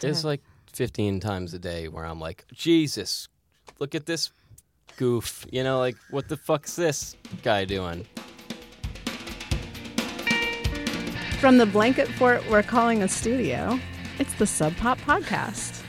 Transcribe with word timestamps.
There's 0.00 0.24
like 0.24 0.42
15 0.72 1.20
times 1.20 1.54
a 1.54 1.58
day 1.58 1.88
where 1.88 2.04
I'm 2.04 2.20
like, 2.20 2.44
Jesus, 2.52 3.28
look 3.78 3.94
at 3.94 4.06
this 4.06 4.30
goof. 4.96 5.46
You 5.50 5.64
know, 5.64 5.78
like, 5.78 5.96
what 6.10 6.28
the 6.28 6.36
fuck's 6.36 6.76
this 6.76 7.16
guy 7.42 7.64
doing? 7.64 8.06
From 11.40 11.58
the 11.58 11.66
blanket 11.66 12.08
fort 12.08 12.42
we're 12.50 12.62
calling 12.62 13.02
a 13.02 13.08
studio, 13.08 13.78
it's 14.18 14.34
the 14.34 14.46
Sub 14.46 14.76
Pop 14.76 14.98
Podcast. 14.98 15.82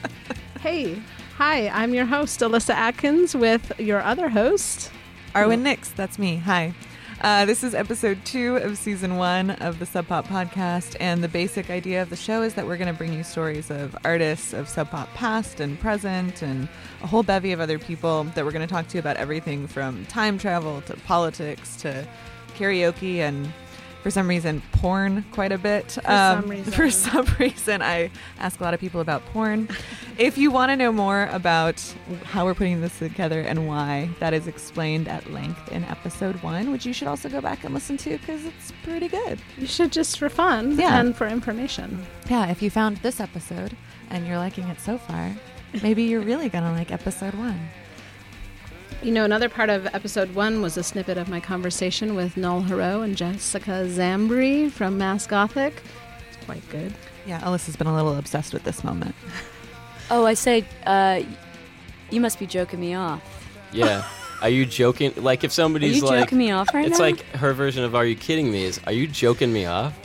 hey, 0.60 1.02
hi, 1.36 1.68
I'm 1.68 1.92
your 1.92 2.06
host, 2.06 2.40
Alyssa 2.40 2.74
Atkins, 2.74 3.34
with 3.34 3.78
your 3.78 4.00
other 4.02 4.30
host, 4.30 4.90
Arwen 5.34 5.60
Nix, 5.60 5.90
that's 5.90 6.18
me. 6.18 6.36
Hi. 6.36 6.74
Uh, 7.22 7.44
this 7.44 7.62
is 7.62 7.74
episode 7.74 8.18
two 8.24 8.56
of 8.56 8.78
season 8.78 9.16
one 9.18 9.50
of 9.50 9.78
the 9.78 9.84
Sub 9.84 10.06
Pop 10.08 10.26
podcast. 10.26 10.96
And 11.00 11.22
the 11.22 11.28
basic 11.28 11.68
idea 11.68 12.00
of 12.00 12.08
the 12.08 12.16
show 12.16 12.40
is 12.40 12.54
that 12.54 12.66
we're 12.66 12.78
going 12.78 12.90
to 12.90 12.96
bring 12.96 13.12
you 13.12 13.22
stories 13.22 13.70
of 13.70 13.94
artists 14.06 14.54
of 14.54 14.70
Sub 14.70 14.90
Pop 14.90 15.12
past 15.12 15.60
and 15.60 15.78
present 15.78 16.40
and 16.40 16.66
a 17.02 17.06
whole 17.06 17.22
bevy 17.22 17.52
of 17.52 17.60
other 17.60 17.78
people 17.78 18.24
that 18.24 18.42
we're 18.42 18.52
going 18.52 18.66
to 18.66 18.72
talk 18.72 18.88
to 18.88 18.98
about 18.98 19.18
everything 19.18 19.66
from 19.66 20.06
time 20.06 20.38
travel 20.38 20.80
to 20.82 20.94
politics 21.00 21.76
to 21.82 22.08
karaoke 22.54 23.16
and 23.16 23.52
for 24.02 24.10
some 24.10 24.26
reason 24.28 24.62
porn 24.72 25.24
quite 25.32 25.52
a 25.52 25.58
bit. 25.58 25.92
For 25.92 26.10
um, 26.10 26.40
some 26.42 26.50
reason. 26.56 26.72
For 26.72 26.90
some 26.90 27.26
reason, 27.38 27.82
I 27.82 28.10
ask 28.38 28.58
a 28.60 28.64
lot 28.64 28.72
of 28.74 28.80
people 28.80 29.00
about 29.00 29.24
porn. 29.26 29.68
if 30.18 30.38
you 30.38 30.50
want 30.50 30.70
to 30.70 30.76
know 30.76 30.90
more 30.92 31.28
about 31.32 31.80
how 32.24 32.44
we're 32.44 32.54
putting 32.54 32.80
this 32.80 32.98
together 32.98 33.40
and 33.40 33.68
why, 33.68 34.08
that 34.20 34.32
is 34.32 34.46
explained 34.46 35.06
at 35.08 35.30
length 35.30 35.70
in 35.70 35.84
episode 35.84 36.36
one, 36.42 36.70
which 36.72 36.86
you 36.86 36.92
should 36.92 37.08
also 37.08 37.28
go 37.28 37.40
back 37.40 37.64
and 37.64 37.74
listen 37.74 37.96
to 37.98 38.16
because 38.18 38.44
it's 38.44 38.72
pretty 38.82 39.08
good. 39.08 39.38
You 39.58 39.66
should 39.66 39.92
just 39.92 40.18
for 40.18 40.28
fun 40.28 40.78
Yeah. 40.78 40.98
and 41.00 41.14
for 41.16 41.26
information. 41.26 42.06
Yeah, 42.28 42.50
if 42.50 42.62
you 42.62 42.70
found 42.70 42.96
this 42.98 43.20
episode 43.20 43.76
and 44.10 44.26
you're 44.26 44.38
liking 44.38 44.64
it 44.68 44.80
so 44.80 44.98
far, 44.98 45.30
maybe 45.82 46.02
you're 46.04 46.20
really 46.22 46.48
going 46.48 46.64
to 46.64 46.72
like 46.72 46.90
episode 46.90 47.34
one. 47.34 47.60
You 49.02 49.12
know, 49.12 49.24
another 49.24 49.48
part 49.48 49.70
of 49.70 49.86
episode 49.94 50.34
one 50.34 50.60
was 50.60 50.76
a 50.76 50.82
snippet 50.82 51.16
of 51.16 51.28
my 51.28 51.40
conversation 51.40 52.14
with 52.14 52.36
Noel 52.36 52.62
Heroux 52.62 53.02
and 53.02 53.16
Jessica 53.16 53.86
Zambri 53.88 54.70
from 54.70 54.98
Mass 54.98 55.26
Gothic. 55.26 55.82
It's 56.28 56.44
quite 56.44 56.68
good. 56.68 56.92
Yeah, 57.26 57.40
Alyssa's 57.40 57.76
been 57.76 57.86
a 57.86 57.94
little 57.94 58.16
obsessed 58.16 58.52
with 58.52 58.64
this 58.64 58.84
moment. 58.84 59.14
Oh, 60.12 60.26
I 60.26 60.34
say, 60.34 60.64
uh, 60.86 61.22
you 62.10 62.20
must 62.20 62.40
be 62.40 62.46
joking 62.48 62.80
me 62.80 62.94
off. 62.94 63.22
Yeah. 63.72 64.04
Are 64.42 64.48
you 64.48 64.66
joking? 64.66 65.12
Like, 65.14 65.44
if 65.44 65.52
Are 65.52 65.54
somebody's 65.54 65.98
you 65.98 66.02
like, 66.04 66.24
joking 66.24 66.38
me 66.38 66.50
off 66.50 66.74
right 66.74 66.84
it's 66.84 66.98
now? 66.98 67.04
like 67.04 67.20
her 67.36 67.52
version 67.52 67.84
of 67.84 67.94
"Are 67.94 68.04
you 68.04 68.16
kidding 68.16 68.50
me?" 68.50 68.64
is 68.64 68.80
"Are 68.86 68.92
you 68.92 69.06
joking 69.06 69.52
me 69.52 69.66
off?" 69.66 69.96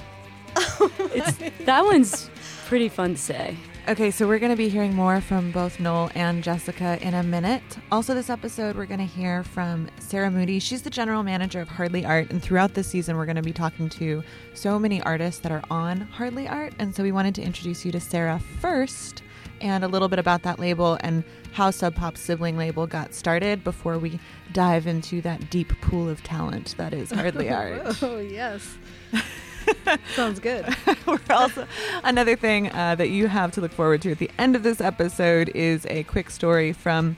it's, 0.56 1.38
that 1.66 1.86
one's 1.86 2.30
pretty 2.68 2.88
fun 2.88 3.16
to 3.16 3.20
say. 3.20 3.58
Okay, 3.88 4.10
so 4.10 4.28
we're 4.28 4.40
going 4.40 4.52
to 4.52 4.58
be 4.58 4.68
hearing 4.68 4.96
more 4.96 5.22
from 5.22 5.52
both 5.52 5.80
Noel 5.80 6.10
and 6.16 6.44
Jessica 6.44 6.98
in 7.02 7.14
a 7.14 7.22
minute. 7.22 7.62
Also, 7.92 8.16
this 8.16 8.32
episode, 8.32 8.76
we're 8.76 8.88
going 8.88 9.00
to 9.00 9.06
hear 9.06 9.44
from 9.44 9.88
Sarah 10.00 10.32
Moody. 10.32 10.58
She's 10.58 10.82
the 10.82 10.90
general 10.90 11.22
manager 11.22 11.62
of 11.62 11.68
Hardly 11.68 12.04
Art, 12.04 12.32
and 12.32 12.42
throughout 12.42 12.74
this 12.74 12.88
season, 12.88 13.16
we're 13.16 13.28
going 13.28 13.36
to 13.36 13.44
be 13.44 13.54
talking 13.54 13.88
to 13.90 14.24
so 14.56 14.80
many 14.80 15.04
artists 15.04 15.40
that 15.42 15.52
are 15.52 15.62
on 15.70 16.02
Hardly 16.02 16.48
Art. 16.48 16.74
And 16.80 16.96
so, 16.96 17.04
we 17.04 17.12
wanted 17.12 17.36
to 17.36 17.44
introduce 17.44 17.86
you 17.86 17.92
to 17.92 18.00
Sarah 18.00 18.40
first 18.60 19.22
and 19.62 19.84
a 19.84 19.88
little 19.88 20.08
bit 20.08 20.18
about 20.18 20.42
that 20.44 20.58
label 20.58 20.98
and 21.02 21.24
how 21.52 21.70
Sub 21.70 21.94
Pop's 21.94 22.22
sibling 22.22 22.58
label 22.58 22.88
got 22.88 23.14
started 23.14 23.64
before 23.64 24.00
we 24.00 24.20
dive 24.52 24.88
into 24.88 25.22
that 25.22 25.52
deep 25.52 25.80
pool 25.82 26.10
of 26.10 26.24
talent 26.24 26.74
that 26.78 26.92
is 26.92 27.12
Hardly 27.12 27.52
Art. 27.52 28.02
Oh, 28.02 28.18
yes. 28.18 28.78
Sounds 30.16 30.40
good. 30.40 30.66
We're 31.06 31.20
also 31.30 31.68
another 32.04 32.36
thing 32.36 32.72
uh, 32.72 32.96
that 32.96 33.10
you 33.10 33.28
have 33.28 33.52
to 33.54 33.62
look 33.62 33.72
forward 33.72 34.02
to 34.04 34.12
at 34.12 34.20
the 34.20 34.32
end 34.38 34.56
of 34.56 34.64
this 34.64 34.82
episode 34.82 35.50
is 35.50 35.86
a 35.90 36.04
quick 36.04 36.30
story 36.30 36.74
from 36.74 37.18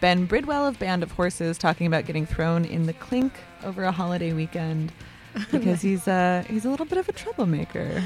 Ben 0.00 0.26
Bridwell 0.26 0.66
of 0.66 0.78
Band 0.78 1.02
of 1.02 1.12
Horses 1.12 1.58
talking 1.58 1.86
about 1.86 2.06
getting 2.06 2.26
thrown 2.26 2.64
in 2.64 2.86
the 2.86 2.92
clink 2.92 3.32
over 3.64 3.84
a 3.84 3.92
holiday 3.92 4.32
weekend 4.32 4.92
because 5.50 5.82
he's 5.82 6.06
uh, 6.06 6.44
he's 6.48 6.64
a 6.64 6.70
little 6.70 6.86
bit 6.86 6.98
of 6.98 7.08
a 7.08 7.12
troublemaker. 7.12 8.02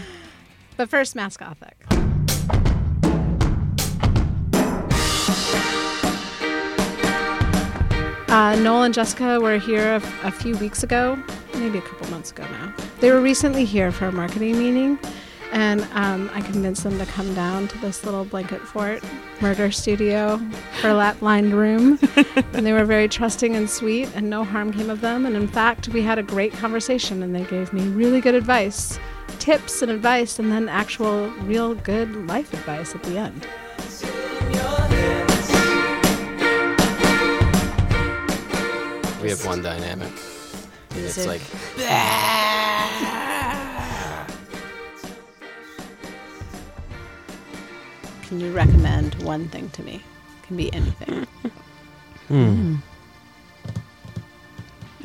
But 0.77 0.89
first, 0.89 1.15
Mass 1.15 1.37
Gothic. 1.37 1.77
Uh, 8.33 8.57
Noel 8.57 8.85
and 8.85 8.95
Jessica 8.95 9.39
were 9.39 9.59
here 9.59 9.97
a, 9.97 10.03
a 10.27 10.31
few 10.31 10.57
weeks 10.57 10.83
ago, 10.83 11.23
maybe 11.63 11.79
a 11.79 11.83
couple 11.83 12.11
months 12.11 12.33
ago 12.33 12.45
now. 12.51 12.75
They 13.01 13.13
were 13.13 13.21
recently 13.21 13.65
here 13.65 13.93
for 13.93 14.07
a 14.07 14.13
marketing 14.13 14.59
meeting, 14.59 14.99
and 15.53 15.83
um, 15.93 16.29
I 16.35 16.41
convinced 16.41 16.83
them 16.83 16.99
to 16.99 17.07
come 17.07 17.33
down 17.35 17.69
to 17.69 17.79
this 17.79 18.05
little 18.05 18.25
blanket 18.25 18.61
fort 18.61 19.03
murder 19.41 19.71
studio 19.71 20.41
for 20.81 20.93
lap 20.93 21.23
lined 21.23 21.55
room. 21.55 22.01
and 22.53 22.67
they 22.67 22.73
were 22.73 22.85
very 22.85 23.07
trusting 23.07 23.55
and 23.55 23.71
sweet, 23.71 24.09
and 24.15 24.29
no 24.29 24.43
harm 24.43 24.73
came 24.73 24.91
of 24.91 25.01
them. 25.01 25.25
And 25.25 25.37
in 25.37 25.47
fact, 25.47 25.89
we 25.89 26.03
had 26.03 26.19
a 26.19 26.23
great 26.23 26.53
conversation, 26.55 27.23
and 27.23 27.35
they 27.35 27.45
gave 27.45 27.73
me 27.73 27.87
really 27.89 28.21
good 28.21 28.35
advice 28.35 28.99
tips 29.39 29.83
and 29.83 29.91
advice, 29.91 30.39
and 30.39 30.53
then 30.53 30.69
actual, 30.69 31.29
real 31.43 31.75
good 31.75 32.29
life 32.29 32.53
advice 32.53 32.95
at 32.95 33.03
the 33.03 33.19
end. 33.19 33.47
We 39.21 39.31
have 39.31 39.45
one 39.45 39.63
dynamic. 39.63 40.13
And 40.95 41.05
Is 41.05 41.19
it's 41.19 41.27
it- 41.27 41.29
like, 41.29 41.43
Can 48.23 48.41
you 48.41 48.53
recommend 48.53 49.15
one 49.23 49.49
thing 49.49 49.69
to 49.71 49.83
me? 49.83 50.03
Can 50.47 50.57
be 50.57 50.73
anything. 50.73 51.27
hmm. 52.29 52.77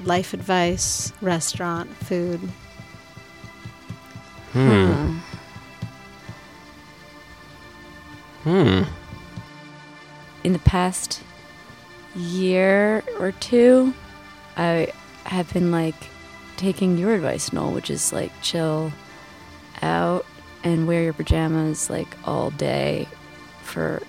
Life 0.03 0.34
advice, 0.34 1.12
restaurant, 1.22 1.90
food. 1.98 2.40
Hmm. 4.54 5.18
Hmm. 8.44 8.84
In 10.44 10.54
the 10.54 10.59
past 10.59 11.22
year 12.16 13.04
or 13.19 13.34
two, 13.34 13.94
I 14.56 14.94
have 15.28 15.52
been 15.54 15.72
like 15.72 15.96
taking 16.58 16.98
your 16.98 17.14
advice, 17.14 17.54
Noel, 17.54 17.72
which 17.72 17.90
is 17.90 18.12
like 18.12 18.32
chill 18.42 18.92
out 19.82 20.26
and 20.64 20.88
wear 20.88 21.04
your 21.04 21.14
pajamas 21.14 21.90
like 21.90 22.08
all 22.26 22.50
day 22.52 23.08
for, 23.62 24.02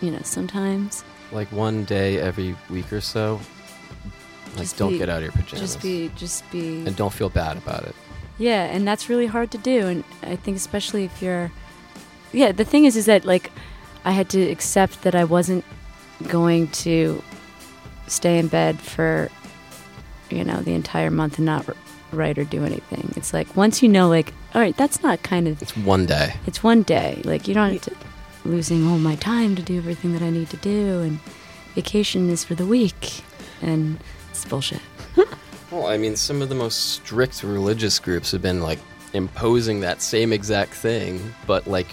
you 0.00 0.10
know, 0.10 0.20
sometimes. 0.22 1.04
Like 1.32 1.50
one 1.52 1.84
day 1.84 2.18
every 2.20 2.56
week 2.68 2.92
or 2.92 3.00
so. 3.00 3.40
Like, 4.52 4.62
Just 4.62 4.76
don't 4.78 4.90
be- 4.92 4.98
get 4.98 5.08
out 5.08 5.18
of 5.18 5.22
your 5.22 5.32
pajamas. 5.32 5.60
Just 5.60 5.82
be, 5.82 6.10
just 6.16 6.50
be. 6.50 6.84
and 6.84 6.96
don't 6.96 7.12
feel 7.12 7.28
bad 7.28 7.56
about 7.56 7.84
it. 7.84 7.94
Yeah, 8.36 8.64
and 8.64 8.86
that's 8.88 9.08
really 9.08 9.26
hard 9.26 9.50
to 9.52 9.58
do. 9.58 9.86
And 9.86 10.04
I 10.22 10.34
think 10.36 10.56
especially 10.56 11.04
if 11.04 11.22
you're 11.22 11.52
Yeah, 12.32 12.52
the 12.52 12.64
thing 12.64 12.84
is 12.84 12.96
is 12.96 13.06
that 13.06 13.24
like 13.24 13.52
I 14.04 14.12
had 14.12 14.28
to 14.30 14.40
accept 14.50 15.02
that 15.02 15.14
I 15.14 15.24
wasn't 15.24 15.64
going 16.28 16.68
to 16.68 17.22
stay 18.08 18.38
in 18.38 18.48
bed 18.48 18.78
for 18.80 19.30
you 20.32 20.44
know, 20.44 20.60
the 20.60 20.74
entire 20.74 21.10
month 21.10 21.38
and 21.38 21.46
not 21.46 21.66
write 22.12 22.38
or 22.38 22.44
do 22.44 22.64
anything. 22.64 23.12
It's 23.16 23.32
like 23.32 23.56
once 23.56 23.82
you 23.82 23.88
know 23.88 24.08
like 24.08 24.32
all 24.54 24.60
right, 24.60 24.76
that's 24.76 25.02
not 25.02 25.22
kind 25.22 25.46
of 25.46 25.62
It's 25.62 25.76
one 25.76 26.06
day. 26.06 26.34
it's 26.46 26.62
one 26.62 26.82
day. 26.82 27.20
Like 27.24 27.46
you 27.46 27.54
don't 27.54 27.72
have 27.72 27.82
to 27.82 27.96
losing 28.44 28.86
all 28.88 28.98
my 28.98 29.14
time 29.16 29.54
to 29.56 29.62
do 29.62 29.78
everything 29.78 30.12
that 30.14 30.22
I 30.22 30.30
need 30.30 30.50
to 30.50 30.56
do 30.56 31.00
and 31.00 31.18
vacation 31.74 32.28
is 32.30 32.42
for 32.42 32.54
the 32.54 32.66
week 32.66 33.22
and 33.62 33.98
it's 34.30 34.44
bullshit. 34.44 34.80
Well, 35.70 35.86
I 35.86 35.98
mean, 35.98 36.16
some 36.16 36.42
of 36.42 36.48
the 36.48 36.56
most 36.56 36.94
strict 36.94 37.44
religious 37.44 38.00
groups 38.00 38.32
have 38.32 38.42
been 38.42 38.60
like 38.60 38.80
imposing 39.12 39.78
that 39.82 40.02
same 40.02 40.32
exact 40.32 40.72
thing, 40.74 41.32
but 41.46 41.68
like 41.68 41.86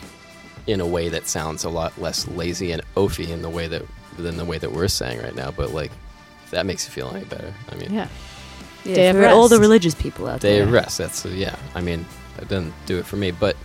in 0.65 0.81
a 0.81 0.85
way 0.87 1.09
that 1.09 1.27
sounds 1.27 1.63
a 1.63 1.69
lot 1.69 1.95
less 2.01 2.27
lazy 2.29 2.71
and 2.71 2.81
oafy 2.95 3.29
in 3.29 3.43
the 3.43 3.49
way 3.51 3.67
that 3.67 3.83
than 4.17 4.35
the 4.37 4.45
way 4.45 4.57
that 4.57 4.71
we're 4.71 4.87
saying 4.87 5.21
right 5.21 5.35
now. 5.35 5.51
But 5.51 5.73
like, 5.75 5.91
if 6.47 6.51
that 6.51 6.65
makes 6.65 6.85
you 6.87 6.91
feel 6.91 7.13
any 7.13 7.25
better, 7.25 7.53
I 7.71 7.75
mean, 7.75 7.93
Yeah. 7.93 8.07
Yeah, 8.85 8.95
Day 8.95 9.09
of 9.09 9.15
for 9.17 9.27
all 9.27 9.49
the 9.49 9.59
religious 9.59 9.93
people 9.95 10.27
out 10.27 10.39
day 10.39 10.59
there. 10.59 10.63
of 10.63 10.71
rest. 10.71 10.97
That's 10.97 11.25
uh, 11.25 11.29
yeah. 11.29 11.57
I 11.75 11.81
mean, 11.81 12.05
that 12.37 12.47
doesn't 12.47 12.73
do 12.85 12.97
it 12.97 13.05
for 13.05 13.17
me, 13.17 13.31
but 13.31 13.57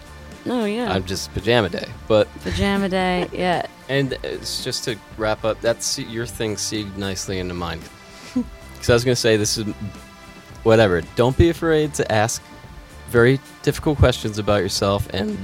Oh 0.46 0.64
yeah. 0.64 0.92
I'm 0.92 1.04
just 1.04 1.32
pajama 1.32 1.68
day. 1.68 1.86
But 2.08 2.26
Pajama 2.42 2.88
day. 2.88 3.28
Yeah. 3.32 3.66
and 3.88 4.14
it's 4.24 4.64
just 4.64 4.82
to 4.84 4.96
wrap 5.16 5.44
up. 5.44 5.60
That's 5.60 5.96
your 5.98 6.26
thing 6.26 6.56
segued 6.56 6.98
nicely 6.98 7.38
into 7.38 7.54
mine. 7.54 7.80
Because 8.74 8.90
I 8.90 8.94
was 8.94 9.04
gonna 9.04 9.14
say 9.14 9.36
this 9.36 9.58
is 9.58 9.66
whatever. 10.64 11.02
Don't 11.14 11.36
be 11.38 11.50
afraid 11.50 11.94
to 11.94 12.10
ask 12.10 12.42
very 13.10 13.38
difficult 13.62 13.98
questions 13.98 14.38
about 14.38 14.60
yourself 14.62 15.08
and 15.14 15.38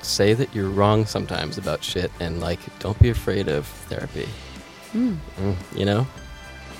say 0.00 0.32
that 0.32 0.54
you're 0.54 0.70
wrong 0.70 1.04
sometimes 1.04 1.58
about 1.58 1.84
shit. 1.84 2.10
And 2.18 2.40
like, 2.40 2.60
don't 2.78 2.98
be 2.98 3.10
afraid 3.10 3.48
of 3.48 3.66
therapy. 3.90 4.26
Mm. 4.94 5.18
Mm, 5.38 5.56
you 5.78 5.84
know, 5.84 6.06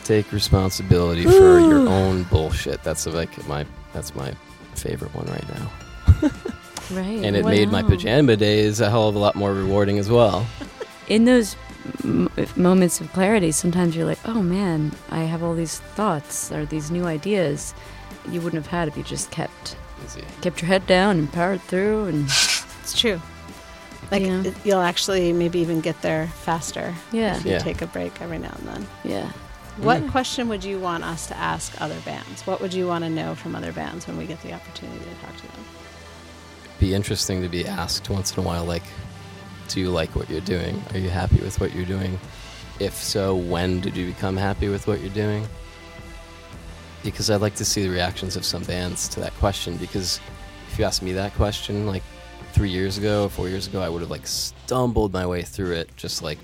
take 0.05 0.31
responsibility 0.33 1.25
for 1.25 1.59
your 1.61 1.89
own 1.89 2.25
bullshit. 2.25 2.83
That's 2.83 3.07
like 3.07 3.47
my 3.47 3.65
that's 3.93 4.15
my 4.15 4.33
favorite 4.75 5.15
one 5.15 5.27
right 5.27 5.49
now. 5.59 6.31
Right. 6.91 7.25
and 7.25 7.37
it 7.37 7.45
made 7.47 7.71
my 7.71 7.81
Wow. 7.83 7.89
pajama 7.91 8.37
days 8.37 8.81
a 8.81 8.91
hell 8.91 9.09
of 9.09 9.15
a 9.15 9.19
lot 9.19 9.35
more 9.35 9.55
rewarding 9.55 9.99
as 9.99 10.11
well. 10.11 10.47
in 11.09 11.25
those 11.25 11.57
m- 12.05 12.29
moments 12.55 13.01
of 13.01 13.11
clarity, 13.13 13.51
sometimes 13.51 13.97
you're 13.97 14.05
like, 14.05 14.19
oh 14.27 14.43
man, 14.43 14.93
I 15.11 15.21
have 15.21 15.43
all 15.43 15.55
these 15.55 15.79
thoughts 15.79 16.53
or 16.53 16.67
these 16.67 16.91
new 16.91 17.07
ideas 17.07 17.73
you 18.29 18.41
wouldn't 18.43 18.63
have 18.63 18.71
had 18.71 18.89
if 18.89 18.97
you 18.97 19.05
just 19.05 19.31
kept 19.31 19.77
Easy. 20.05 20.23
kept 20.43 20.61
your 20.61 20.67
head 20.69 20.87
down 20.87 21.19
and 21.19 21.33
powered 21.33 21.63
through. 21.63 22.07
And 22.07 22.25
It's 22.83 22.99
true. 22.99 23.23
Like 24.11 24.23
Yeah. 24.23 24.43
it- 24.43 24.55
you'll 24.65 24.83
actually 24.83 25.33
maybe 25.33 25.61
even 25.61 25.81
get 25.81 26.03
there 26.03 26.27
faster 26.43 26.93
yeah, 27.13 27.37
if 27.39 27.45
you 27.47 27.53
Yeah. 27.53 27.59
take 27.61 27.81
a 27.81 27.87
break 27.87 28.21
every 28.21 28.39
now 28.39 28.55
and 28.59 28.69
then. 28.69 28.87
yeah. 29.05 29.33
What 29.79 30.07
question 30.09 30.49
would 30.49 30.65
you 30.65 30.79
want 30.79 31.03
us 31.03 31.27
to 31.29 31.37
ask 31.37 31.81
other 31.81 31.99
bands? 32.05 32.43
What 32.47 32.61
would 32.61 32.75
you 32.75 32.87
want 32.87 33.05
to 33.05 33.11
know 33.11 33.35
from 33.35 33.57
other 33.57 33.73
bands 33.73 34.07
when 34.07 34.19
we 34.19 34.27
get 34.27 34.41
the 34.43 34.53
opportunity 34.53 34.99
to 34.99 35.27
talk 35.27 35.35
to 35.37 35.43
them? 35.43 35.65
Be 36.79 36.95
interesting 36.95 37.41
to 37.43 37.49
be 37.49 37.67
asked 37.67 38.11
once 38.11 38.37
in 38.37 38.43
a 38.43 38.47
while, 38.47 38.65
like, 38.65 38.83
do 39.69 39.81
you 39.81 39.91
like 39.91 40.15
what 40.15 40.29
you're 40.29 40.43
doing? 40.43 40.83
Are 40.93 40.99
you 40.99 41.09
happy 41.09 41.41
with 41.41 41.59
what 41.59 41.75
you're 41.75 41.87
doing? 41.87 42.19
If 42.81 42.95
so, 42.95 43.35
when 43.35 43.81
did 43.81 43.97
you 43.97 44.07
become 44.07 44.37
happy 44.37 44.69
with 44.69 44.87
what 44.87 45.01
you're 45.01 45.11
doing? 45.11 45.49
Because 47.03 47.31
I'd 47.31 47.41
like 47.41 47.55
to 47.55 47.65
see 47.65 47.83
the 47.83 47.89
reactions 47.89 48.37
of 48.37 48.45
some 48.45 48.63
bands 48.65 49.09
to 49.09 49.21
that 49.21 49.33
question. 49.35 49.79
Because 49.79 50.21
if 50.71 50.79
you 50.79 50.85
asked 50.85 51.03
me 51.03 51.13
that 51.13 51.33
question 51.35 51.87
like 51.87 52.03
three 52.53 52.71
years 52.71 52.99
ago, 52.99 53.29
four 53.29 53.49
years 53.49 53.67
ago, 53.67 53.81
I 53.81 53.89
would 53.89 54.03
have 54.03 54.11
like 54.11 54.27
stumbled 54.27 55.15
my 55.15 55.27
way 55.27 55.43
through 55.43 55.73
it, 55.73 55.97
just 55.97 56.23
like 56.23 56.39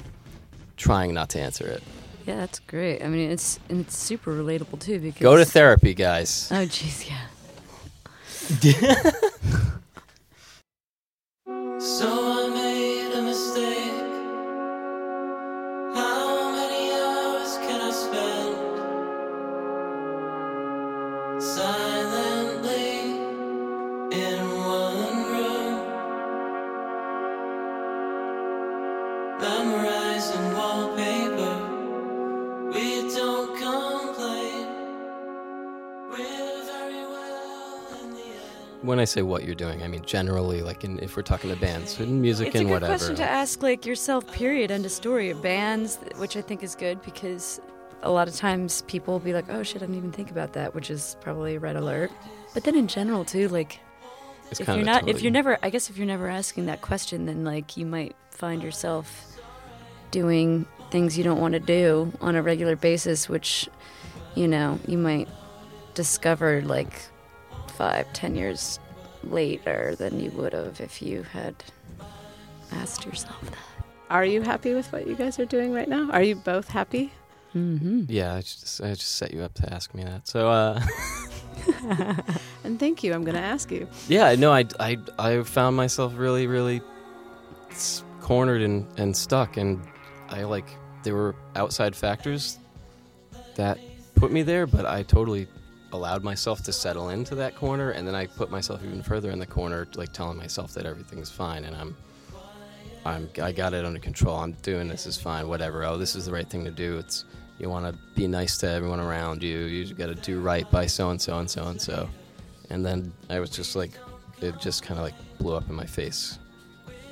trying 0.76 1.12
not 1.12 1.28
to 1.30 1.40
answer 1.40 1.66
it. 1.66 1.82
Yeah, 2.28 2.36
that's 2.36 2.58
great. 2.58 3.02
I 3.02 3.08
mean, 3.08 3.30
it's 3.30 3.58
and 3.70 3.80
it's 3.80 3.96
super 3.96 4.32
relatable 4.32 4.80
too 4.80 4.98
because 5.00 5.22
Go 5.22 5.38
to 5.38 5.46
therapy, 5.46 5.94
guys. 5.94 6.50
Oh, 6.52 6.56
jeez, 6.56 7.08
yeah. 7.08 7.22
say 39.08 39.22
what 39.22 39.44
you're 39.44 39.54
doing, 39.54 39.82
I 39.82 39.88
mean 39.88 40.04
generally, 40.04 40.62
like 40.62 40.84
in, 40.84 40.98
if 41.00 41.16
we're 41.16 41.22
talking 41.22 41.50
to 41.50 41.56
bands, 41.56 41.98
in 41.98 42.20
music 42.20 42.54
and 42.54 42.70
whatever. 42.70 42.94
It's 42.94 43.04
a 43.04 43.08
and 43.08 43.16
good 43.16 43.22
question 43.22 43.26
to 43.26 43.30
ask, 43.30 43.62
like 43.62 43.86
yourself. 43.86 44.30
Period. 44.32 44.70
End 44.70 44.84
of 44.84 44.92
story. 44.92 45.30
Of 45.30 45.42
bands, 45.42 45.98
which 46.16 46.36
I 46.36 46.40
think 46.42 46.62
is 46.62 46.74
good 46.74 47.02
because 47.02 47.60
a 48.02 48.10
lot 48.10 48.28
of 48.28 48.34
times 48.36 48.82
people 48.82 49.14
will 49.14 49.20
be 49.20 49.32
like, 49.32 49.46
"Oh 49.48 49.62
shit, 49.62 49.76
I 49.82 49.86
didn't 49.86 49.96
even 49.96 50.12
think 50.12 50.30
about 50.30 50.52
that," 50.52 50.74
which 50.74 50.90
is 50.90 51.16
probably 51.20 51.56
a 51.56 51.60
red 51.60 51.76
alert. 51.76 52.10
But 52.54 52.64
then 52.64 52.76
in 52.76 52.86
general 52.88 53.24
too, 53.24 53.48
like 53.48 53.80
It's 54.50 54.60
if 54.60 54.68
you're 54.68 54.84
not, 54.84 55.00
totally- 55.00 55.12
if 55.12 55.22
you're 55.22 55.32
never, 55.32 55.58
I 55.62 55.70
guess 55.70 55.90
if 55.90 55.96
you're 55.98 56.06
never 56.06 56.28
asking 56.28 56.66
that 56.66 56.80
question, 56.80 57.26
then 57.26 57.44
like 57.44 57.76
you 57.76 57.86
might 57.86 58.14
find 58.30 58.62
yourself 58.62 59.36
doing 60.10 60.64
things 60.90 61.18
you 61.18 61.24
don't 61.24 61.40
want 61.40 61.52
to 61.52 61.60
do 61.60 62.12
on 62.20 62.34
a 62.34 62.42
regular 62.42 62.76
basis, 62.76 63.28
which 63.28 63.68
you 64.34 64.46
know 64.48 64.78
you 64.86 64.96
might 64.96 65.28
discover 65.94 66.62
like 66.62 67.02
five, 67.76 68.10
ten 68.12 68.34
years 68.34 68.78
later 69.24 69.94
than 69.96 70.20
you 70.20 70.30
would 70.32 70.52
have 70.52 70.80
if 70.80 71.00
you 71.02 71.22
had 71.22 71.54
asked 72.72 73.04
yourself 73.06 73.40
that. 73.50 73.58
Are 74.10 74.24
you 74.24 74.42
happy 74.42 74.74
with 74.74 74.90
what 74.92 75.06
you 75.06 75.14
guys 75.14 75.38
are 75.38 75.44
doing 75.46 75.72
right 75.72 75.88
now? 75.88 76.10
Are 76.12 76.22
you 76.22 76.34
both 76.36 76.68
happy? 76.68 77.12
Mm-hmm. 77.54 78.04
Yeah, 78.08 78.34
I 78.34 78.40
just 78.40 78.80
I 78.82 78.88
just 78.90 79.16
set 79.16 79.32
you 79.34 79.40
up 79.42 79.54
to 79.54 79.72
ask 79.72 79.94
me 79.94 80.04
that. 80.04 80.28
So 80.28 80.48
uh, 80.50 80.80
And 82.64 82.78
thank 82.78 83.02
you. 83.02 83.12
I'm 83.14 83.24
going 83.24 83.36
to 83.36 83.42
ask 83.42 83.70
you. 83.70 83.88
yeah, 84.08 84.34
no, 84.34 84.52
I, 84.52 84.64
I 84.80 84.98
I 85.18 85.42
found 85.42 85.76
myself 85.76 86.12
really 86.16 86.46
really 86.46 86.80
cornered 88.20 88.62
and 88.62 88.86
and 88.98 89.16
stuck, 89.16 89.56
and 89.56 89.80
I 90.28 90.44
like 90.44 90.66
there 91.02 91.14
were 91.14 91.34
outside 91.56 91.94
factors 91.96 92.58
that 93.56 93.78
put 94.14 94.30
me 94.32 94.42
there, 94.42 94.66
but 94.66 94.84
I 94.86 95.02
totally 95.02 95.48
allowed 95.92 96.22
myself 96.22 96.62
to 96.64 96.72
settle 96.72 97.10
into 97.10 97.34
that 97.36 97.54
corner, 97.54 97.90
and 97.90 98.06
then 98.06 98.14
I 98.14 98.26
put 98.26 98.50
myself 98.50 98.82
even 98.84 99.02
further 99.02 99.30
in 99.30 99.38
the 99.38 99.46
corner, 99.46 99.86
like 99.94 100.12
telling 100.12 100.36
myself 100.36 100.74
that 100.74 100.86
everything's 100.86 101.30
fine, 101.30 101.64
and 101.64 101.76
I'm. 101.76 101.96
I'm, 103.04 103.30
I 103.40 103.52
got 103.52 103.72
it 103.72 103.86
under 103.86 104.00
control. 104.00 104.36
I'm 104.36 104.52
doing 104.60 104.86
this 104.86 105.06
is 105.06 105.16
fine. 105.16 105.48
Whatever. 105.48 105.84
Oh, 105.84 105.96
this 105.96 106.14
is 106.14 106.26
the 106.26 106.32
right 106.32 106.46
thing 106.46 106.64
to 106.64 106.70
do. 106.70 106.98
It's 106.98 107.24
you 107.58 107.70
want 107.70 107.86
to 107.86 107.98
be 108.14 108.26
nice 108.26 108.58
to 108.58 108.68
everyone 108.68 109.00
around 109.00 109.42
you. 109.42 109.60
You 109.60 109.94
got 109.94 110.06
to 110.06 110.14
do 110.14 110.40
right 110.40 110.68
by 110.70 110.86
so 110.86 111.10
and 111.10 111.20
so 111.20 111.38
and 111.38 111.50
so 111.50 111.68
and 111.68 111.80
so. 111.80 112.08
And 112.70 112.84
then 112.84 113.12
I 113.30 113.40
was 113.40 113.50
just 113.50 113.74
like, 113.76 113.92
it 114.40 114.58
just 114.60 114.82
kind 114.82 114.98
of 114.98 115.04
like 115.04 115.14
blew 115.38 115.54
up 115.54 115.68
in 115.68 115.74
my 115.74 115.86
face 115.86 116.38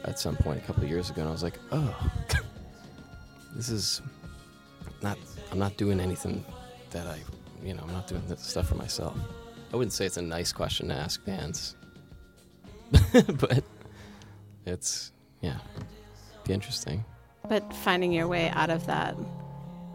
at 0.04 0.18
some 0.18 0.36
point 0.36 0.62
a 0.62 0.66
couple 0.66 0.84
years 0.84 1.10
ago, 1.10 1.22
and 1.22 1.28
I 1.28 1.32
was 1.32 1.42
like, 1.42 1.58
oh, 1.72 2.10
this 3.54 3.68
is 3.68 4.02
not. 5.02 5.18
I'm 5.50 5.58
not 5.58 5.76
doing 5.76 6.00
anything 6.00 6.44
that 6.90 7.06
I, 7.06 7.20
you 7.66 7.74
know, 7.74 7.82
I'm 7.82 7.92
not 7.92 8.06
doing 8.06 8.22
this 8.28 8.40
stuff 8.40 8.68
for 8.68 8.76
myself. 8.76 9.16
I 9.72 9.76
wouldn't 9.76 9.92
say 9.92 10.06
it's 10.06 10.16
a 10.16 10.22
nice 10.22 10.52
question 10.52 10.88
to 10.88 10.94
ask 10.94 11.24
bands, 11.24 11.74
but 13.12 13.64
it's 14.64 15.12
yeah, 15.40 15.58
be 16.44 16.52
interesting. 16.54 17.04
But 17.48 17.72
finding 17.74 18.12
your 18.12 18.28
way 18.28 18.48
out 18.50 18.70
of 18.70 18.86
that 18.86 19.16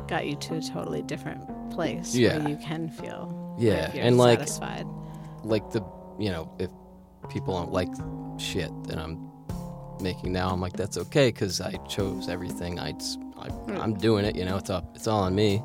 got 0.07 0.25
you 0.25 0.35
to 0.35 0.55
a 0.55 0.61
totally 0.61 1.01
different 1.01 1.41
place 1.71 2.15
Yeah. 2.15 2.37
where 2.39 2.49
you 2.49 2.57
can 2.57 2.89
feel 2.89 3.55
Yeah, 3.59 3.91
and, 3.93 4.17
like, 4.17 4.39
satisfied. 4.39 4.85
like 5.43 5.69
the 5.71 5.81
you 6.19 6.29
know 6.31 6.51
if 6.59 6.69
people 7.29 7.53
don't 7.57 7.71
like 7.71 7.89
shit 8.37 8.71
that 8.85 8.97
I'm 8.97 9.29
making 10.01 10.31
now, 10.33 10.49
I'm 10.49 10.59
like 10.61 10.73
that's 10.73 10.97
okay 10.97 11.27
because 11.29 11.61
I 11.61 11.73
chose 11.87 12.27
everything. 12.27 12.79
I, 12.79 12.93
I 13.37 13.47
I'm 13.79 13.93
doing 13.93 14.25
it. 14.25 14.35
You 14.35 14.45
know, 14.45 14.57
it's 14.57 14.69
up. 14.69 14.95
It's 14.95 15.07
all 15.07 15.21
on 15.21 15.35
me. 15.35 15.61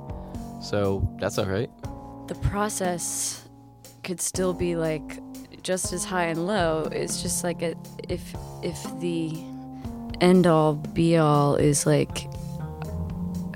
So 0.63 1.07
that's 1.21 1.39
all 1.39 1.47
right. 1.47 1.71
The 2.29 2.35
process 2.37 3.49
could 4.03 4.21
still 4.21 4.53
be 4.53 4.77
like 4.77 5.21
just 5.63 5.93
as 5.93 6.05
high 6.05 6.25
and 6.25 6.47
low. 6.47 6.89
It's 6.93 7.23
just 7.23 7.45
like 7.45 7.63
a, 7.63 7.75
if 8.09 8.35
if 8.63 8.83
the 9.01 9.33
end 10.21 10.47
all 10.47 10.75
be 10.75 11.17
all 11.17 11.57
is 11.57 11.87
like 11.87 12.29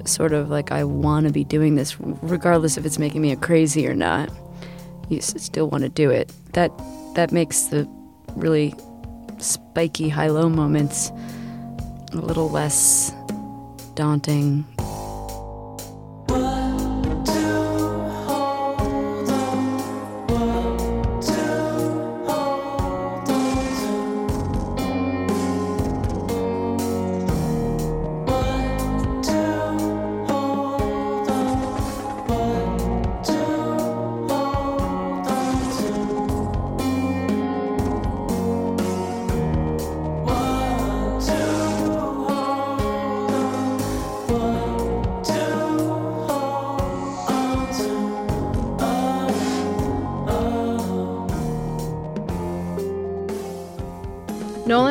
sort 0.04 0.32
of 0.32 0.50
like 0.50 0.72
I 0.72 0.84
want 0.84 1.26
to 1.26 1.32
be 1.32 1.44
doing 1.44 1.76
this, 1.76 1.96
regardless 2.00 2.76
if 2.76 2.84
it's 2.84 2.98
making 2.98 3.22
me 3.22 3.32
a 3.32 3.36
crazy 3.36 3.86
or 3.86 3.94
not. 3.94 4.30
You 5.08 5.20
still 5.20 5.68
want 5.68 5.82
to 5.82 5.88
do 5.88 6.10
it. 6.10 6.32
That 6.52 6.70
that 7.14 7.32
makes 7.32 7.64
the 7.64 7.88
really 8.36 8.74
spiky 9.38 10.08
high 10.08 10.28
low 10.28 10.48
moments 10.48 11.10
a 12.12 12.16
little 12.16 12.50
less 12.50 13.12
daunting 13.94 14.64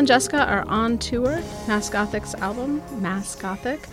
Jessica 0.09 0.43
are 0.43 0.67
on 0.67 0.97
tour. 0.97 1.39
Mass 1.67 1.87
Gothic's 1.87 2.33
album, 2.33 2.81
Mass 2.99 3.35
Gothic, 3.35 3.87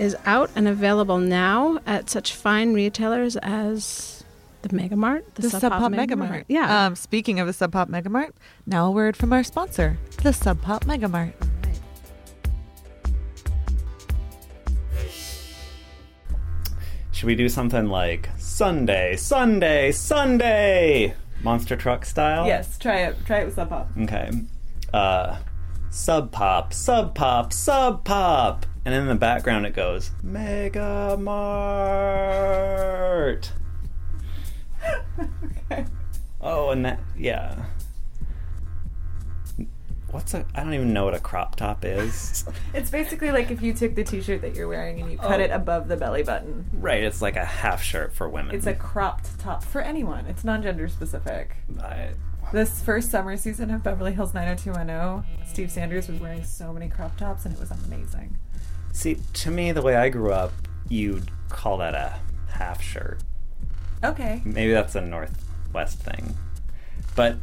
is 0.00 0.16
out 0.26 0.50
and 0.56 0.66
available 0.66 1.18
now 1.18 1.78
at 1.86 2.10
such 2.10 2.34
fine 2.34 2.74
retailers 2.74 3.36
as 3.36 4.24
the 4.62 4.68
Megamart, 4.70 5.22
The, 5.34 5.48
Sub 5.48 5.70
Pop 5.70 5.92
Megamart. 5.92 6.42
Yeah. 6.48 6.86
Um, 6.86 6.96
speaking 6.96 7.38
of 7.38 7.46
the 7.46 7.52
Sub 7.52 7.70
Pop 7.70 7.88
Megamart, 7.88 8.32
now 8.66 8.88
a 8.88 8.90
word 8.90 9.16
from 9.16 9.32
our 9.32 9.44
sponsor, 9.44 9.96
the 10.24 10.32
Sub 10.32 10.60
Pop 10.60 10.86
Megamart. 10.86 11.34
Should 17.12 17.26
we 17.28 17.36
do 17.36 17.48
something 17.48 17.86
like 17.86 18.28
Sunday, 18.38 19.14
Sunday, 19.14 19.92
Sunday, 19.92 21.14
monster 21.44 21.76
truck 21.76 22.04
style? 22.04 22.48
Yes, 22.48 22.76
try 22.76 23.02
it. 23.02 23.16
Try 23.24 23.42
it 23.42 23.44
with 23.44 23.54
Sub 23.54 23.68
Pop. 23.68 23.88
Okay. 23.96 24.32
uh, 24.92 25.36
Sub 25.90 26.30
Pop, 26.30 26.72
Sub 26.72 27.14
Pop, 27.14 27.52
Sub 27.52 28.04
Pop, 28.04 28.64
and 28.84 28.94
in 28.94 29.06
the 29.06 29.14
background 29.16 29.66
it 29.66 29.74
goes 29.74 30.10
Mega 30.22 31.16
Mart. 31.20 31.52
Oh, 36.42 36.70
and 36.70 36.86
that 36.86 36.98
yeah. 37.18 37.66
What's 40.10 40.32
a? 40.32 40.46
I 40.54 40.64
don't 40.64 40.72
even 40.72 40.94
know 40.94 41.04
what 41.04 41.14
a 41.14 41.18
crop 41.20 41.54
top 41.56 41.84
is. 41.84 42.46
It's 42.74 42.90
basically 42.90 43.30
like 43.30 43.50
if 43.50 43.60
you 43.60 43.74
took 43.74 43.94
the 43.94 44.02
t-shirt 44.04 44.40
that 44.40 44.56
you're 44.56 44.66
wearing 44.66 45.02
and 45.02 45.12
you 45.12 45.18
cut 45.18 45.38
Oh. 45.40 45.44
it 45.44 45.50
above 45.50 45.86
the 45.88 45.98
belly 45.98 46.22
button. 46.22 46.64
right, 46.72 47.02
it's 47.04 47.20
like 47.20 47.36
a 47.36 47.44
half 47.44 47.82
shirt 47.82 48.14
for 48.14 48.26
women. 48.26 48.54
It's 48.56 48.66
a 48.66 48.72
cropped 48.74 49.38
top 49.38 49.62
for 49.62 49.82
anyone. 49.82 50.24
It's 50.26 50.42
non-gender 50.42 50.88
specific. 50.88 51.56
I- 51.78 52.12
This 52.52 52.82
first 52.82 53.10
summer 53.12 53.36
season 53.36 53.70
of 53.70 53.84
Beverly 53.84 54.12
Hills 54.12 54.34
90210, 54.34 55.46
Steve 55.46 55.70
Sanders 55.70 56.08
was 56.08 56.18
wearing 56.20 56.42
so 56.42 56.72
many 56.72 56.88
crop 56.88 57.16
tops 57.16 57.44
and 57.44 57.54
it 57.54 57.60
was 57.60 57.70
amazing. 57.70 58.36
see, 58.92 59.18
to 59.34 59.50
me, 59.52 59.70
the 59.70 59.82
way 59.82 59.94
I 59.94 60.08
grew 60.08 60.32
up, 60.32 60.52
you'd 60.88 61.30
call 61.48 61.76
that 61.78 61.94
a 61.94 62.14
half 62.52 62.82
shirt. 62.82 63.20
Okay. 64.02 64.42
Maybe 64.44 64.72
that's 64.72 64.96
a 64.96 65.00
Northwest 65.00 66.00
thing, 66.00 66.34
but 67.14 67.36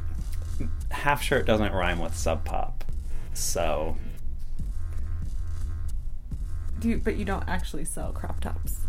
half 0.91 1.21
shirt 1.21 1.45
doesn't 1.45 1.71
rhyme 1.71 1.99
with 1.99 2.13
sub 2.15 2.43
pop. 2.43 2.83
So 3.33 3.95
Do 6.79 6.89
you, 6.89 6.97
but 6.97 7.15
you 7.15 7.23
don't 7.23 7.47
actually 7.47 7.85
sell 7.85 8.11
crop 8.11 8.41
tops. 8.41 8.81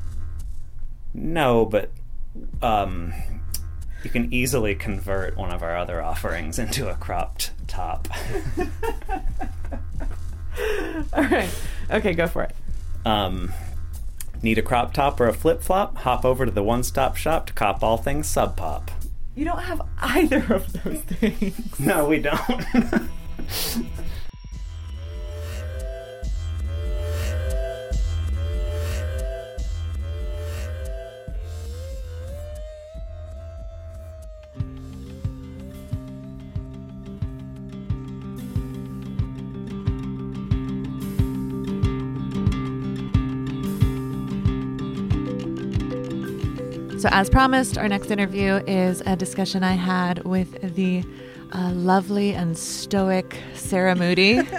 no, 1.14 1.64
but 1.64 1.90
um, 2.60 3.12
you 4.04 4.10
can 4.10 4.32
easily 4.32 4.74
convert 4.74 5.36
one 5.36 5.50
of 5.50 5.62
our 5.62 5.76
other 5.76 6.02
offerings 6.02 6.58
into 6.58 6.88
a 6.88 6.94
cropped 6.94 7.50
top. 7.66 8.08
All 11.12 11.24
right. 11.24 11.50
Okay, 11.90 12.12
go 12.14 12.26
for 12.26 12.42
it. 12.44 12.54
um, 13.06 13.52
need 14.42 14.58
a 14.58 14.62
crop 14.62 14.92
top 14.92 15.20
or 15.20 15.28
a 15.28 15.32
flip 15.32 15.62
flop? 15.62 15.96
Hop 15.98 16.24
over 16.24 16.44
to 16.44 16.50
the 16.52 16.62
one 16.62 16.82
stop 16.82 17.16
shop 17.16 17.46
to 17.46 17.52
cop 17.52 17.82
all 17.82 17.96
things 17.96 18.26
sub 18.28 18.56
pop. 18.56 18.90
You 19.34 19.44
don't 19.44 19.62
have 19.62 19.82
either 19.98 20.44
of 20.52 20.72
those 20.84 20.98
things. 21.02 21.78
No, 21.80 22.06
we 22.08 22.18
don't. 22.18 22.40
So, 46.98 47.08
as 47.12 47.30
promised, 47.30 47.78
our 47.78 47.88
next 47.88 48.10
interview 48.10 48.54
is 48.66 49.02
a 49.06 49.14
discussion 49.14 49.62
I 49.62 49.74
had 49.74 50.24
with 50.24 50.74
the 50.74 51.04
uh, 51.52 51.70
lovely 51.72 52.34
and 52.34 52.58
stoic 52.58 53.38
Sarah 53.54 53.94
Moody. 53.94 54.40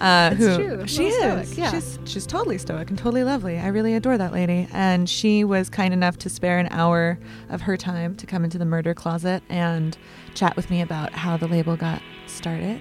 Uh, 0.00 0.30
It's 0.32 0.38
who 0.46 0.54
true. 0.56 0.86
she 0.86 1.06
is. 1.08 1.48
stoic, 1.48 1.58
yeah. 1.58 1.70
She's 1.72 1.98
she's 2.04 2.24
totally 2.24 2.56
stoic 2.56 2.88
and 2.88 2.96
totally 2.96 3.24
lovely. 3.24 3.58
I 3.58 3.66
really 3.66 3.94
adore 3.94 4.16
that 4.16 4.32
lady. 4.32 4.68
And 4.72 5.10
she 5.10 5.42
was 5.42 5.68
kind 5.68 5.92
enough 5.92 6.16
to 6.18 6.28
spare 6.30 6.60
an 6.60 6.68
hour 6.70 7.18
of 7.48 7.62
her 7.62 7.76
time 7.76 8.14
to 8.18 8.24
come 8.24 8.44
into 8.44 8.58
the 8.58 8.64
murder 8.64 8.94
closet 8.94 9.42
and 9.48 9.98
chat 10.34 10.54
with 10.54 10.70
me 10.70 10.80
about 10.82 11.14
how 11.14 11.36
the 11.36 11.48
label 11.48 11.76
got 11.76 12.00
started. 12.28 12.80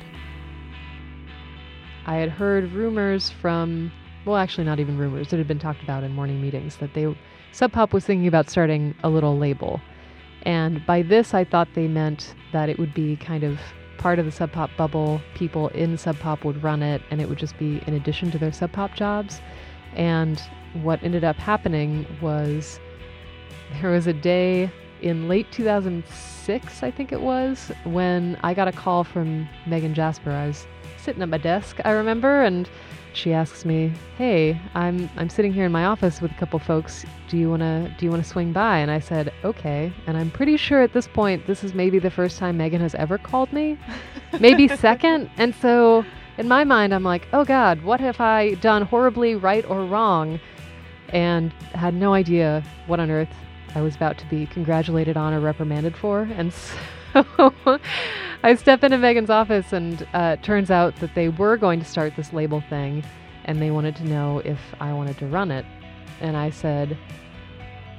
I 2.06 2.18
had 2.18 2.30
heard 2.30 2.72
rumors 2.72 3.32
from, 3.32 3.92
well, 4.24 4.38
actually, 4.38 4.66
not 4.66 4.80
even 4.80 4.96
rumors. 4.96 5.34
It 5.34 5.38
had 5.38 5.48
been 5.48 5.58
talked 5.58 5.82
about 5.82 6.04
in 6.04 6.12
morning 6.14 6.40
meetings 6.40 6.76
that 6.78 6.94
they, 6.94 7.18
Sub 7.58 7.72
Pop 7.72 7.92
was 7.92 8.06
thinking 8.06 8.28
about 8.28 8.52
starting 8.52 8.94
a 9.02 9.10
little 9.10 9.36
label. 9.36 9.82
And 10.44 10.86
by 10.86 11.02
this, 11.02 11.34
I 11.34 11.44
thought 11.44 11.68
they 11.74 11.88
meant 11.88 12.36
that 12.54 12.70
it 12.70 12.78
would 12.78 12.94
be 12.94 13.16
kind 13.16 13.44
of 13.44 13.60
part 13.98 14.20
of 14.20 14.26
the 14.26 14.32
Sub 14.32 14.52
Pop 14.52 14.70
bubble. 14.78 15.20
People 15.34 15.70
in 15.70 15.98
Sub 15.98 16.20
Pop 16.20 16.46
would 16.46 16.62
run 16.62 16.84
it, 16.84 17.02
and 17.10 17.20
it 17.20 17.28
would 17.28 17.40
just 17.40 17.58
be 17.58 17.82
in 17.88 17.96
addition 17.96 18.30
to 18.30 18.38
their 18.38 18.52
Sub 18.52 18.72
Pop 18.74 18.94
jobs. 18.94 19.42
And 19.96 20.40
what 20.84 21.02
ended 21.02 21.24
up 21.24 21.38
happening 21.38 22.06
was 22.22 22.80
there 23.82 23.90
was 23.90 24.06
a 24.06 24.14
day 24.14 24.70
in 25.02 25.28
late 25.28 25.52
2006, 25.52 26.84
I 26.84 26.92
think 26.92 27.12
it 27.12 27.22
was, 27.22 27.72
when 27.86 28.38
I 28.44 28.54
got 28.54 28.68
a 28.68 28.72
call 28.72 29.04
from 29.04 29.50
Megan 29.66 29.96
Jasper. 29.96 30.30
I 30.30 30.46
was 30.46 30.68
sitting 30.98 31.24
at 31.24 31.30
my 31.30 31.40
desk, 31.40 31.78
I 31.84 31.90
remember, 31.90 32.44
and 32.44 32.70
she 33.18 33.34
asks 33.34 33.66
me, 33.66 33.92
"Hey, 34.18 34.60
I'm 34.76 35.10
I'm 35.18 35.30
sitting 35.30 35.52
here 35.52 35.66
in 35.66 35.72
my 35.72 35.86
office 35.86 36.22
with 36.22 36.32
a 36.32 36.36
couple 36.36 36.60
folks. 36.60 37.06
Do 37.28 37.38
you 37.38 37.50
wanna 37.50 37.94
do 37.98 38.06
you 38.06 38.12
wanna 38.12 38.24
swing 38.24 38.54
by?" 38.54 38.78
And 38.78 38.92
I 38.92 39.00
said, 39.00 39.34
"Okay." 39.44 39.92
And 40.06 40.16
I'm 40.16 40.30
pretty 40.30 40.56
sure 40.56 40.82
at 40.82 40.94
this 40.94 41.08
point 41.08 41.48
this 41.48 41.64
is 41.64 41.74
maybe 41.74 42.00
the 42.00 42.12
first 42.12 42.38
time 42.38 42.58
Megan 42.58 42.82
has 42.82 42.96
ever 42.96 43.18
called 43.18 43.52
me, 43.52 43.78
maybe 44.40 44.68
second. 44.68 45.30
And 45.38 45.56
so 45.56 46.06
in 46.38 46.48
my 46.48 46.64
mind, 46.64 46.94
I'm 46.94 47.04
like, 47.04 47.28
"Oh 47.34 47.44
God, 47.44 47.82
what 47.82 48.00
have 48.00 48.22
I 48.22 48.54
done 48.56 48.84
horribly, 48.84 49.36
right 49.36 49.66
or 49.68 49.84
wrong?" 49.84 50.40
And 51.10 51.52
had 51.74 51.94
no 51.94 52.14
idea 52.14 52.64
what 52.86 53.00
on 53.00 53.10
earth 53.10 53.34
I 53.76 53.82
was 53.82 53.96
about 53.96 54.18
to 54.20 54.26
be 54.28 54.46
congratulated 54.46 55.18
on 55.18 55.34
or 55.34 55.40
reprimanded 55.40 55.96
for. 55.96 56.28
And 56.38 56.54
so 56.54 56.76
I 58.44 58.56
step 58.56 58.84
into 58.84 58.98
Megan's 58.98 59.30
office, 59.30 59.74
and 59.74 60.08
uh, 60.14 60.36
it 60.38 60.44
turns 60.44 60.72
out 60.72 60.96
that 60.98 61.16
they 61.16 61.30
were 61.30 61.58
going 61.58 61.80
to 61.80 61.86
start 61.86 62.16
this 62.16 62.34
label 62.34 62.62
thing, 62.70 63.04
and 63.46 63.62
they 63.62 63.72
wanted 63.72 63.96
to 63.98 64.06
know 64.06 64.40
if 64.40 64.60
I 64.80 64.94
wanted 64.94 65.18
to 65.20 65.28
run 65.28 65.52
it. 65.52 65.66
And 66.22 66.36
I 66.36 66.50
said, 66.50 66.98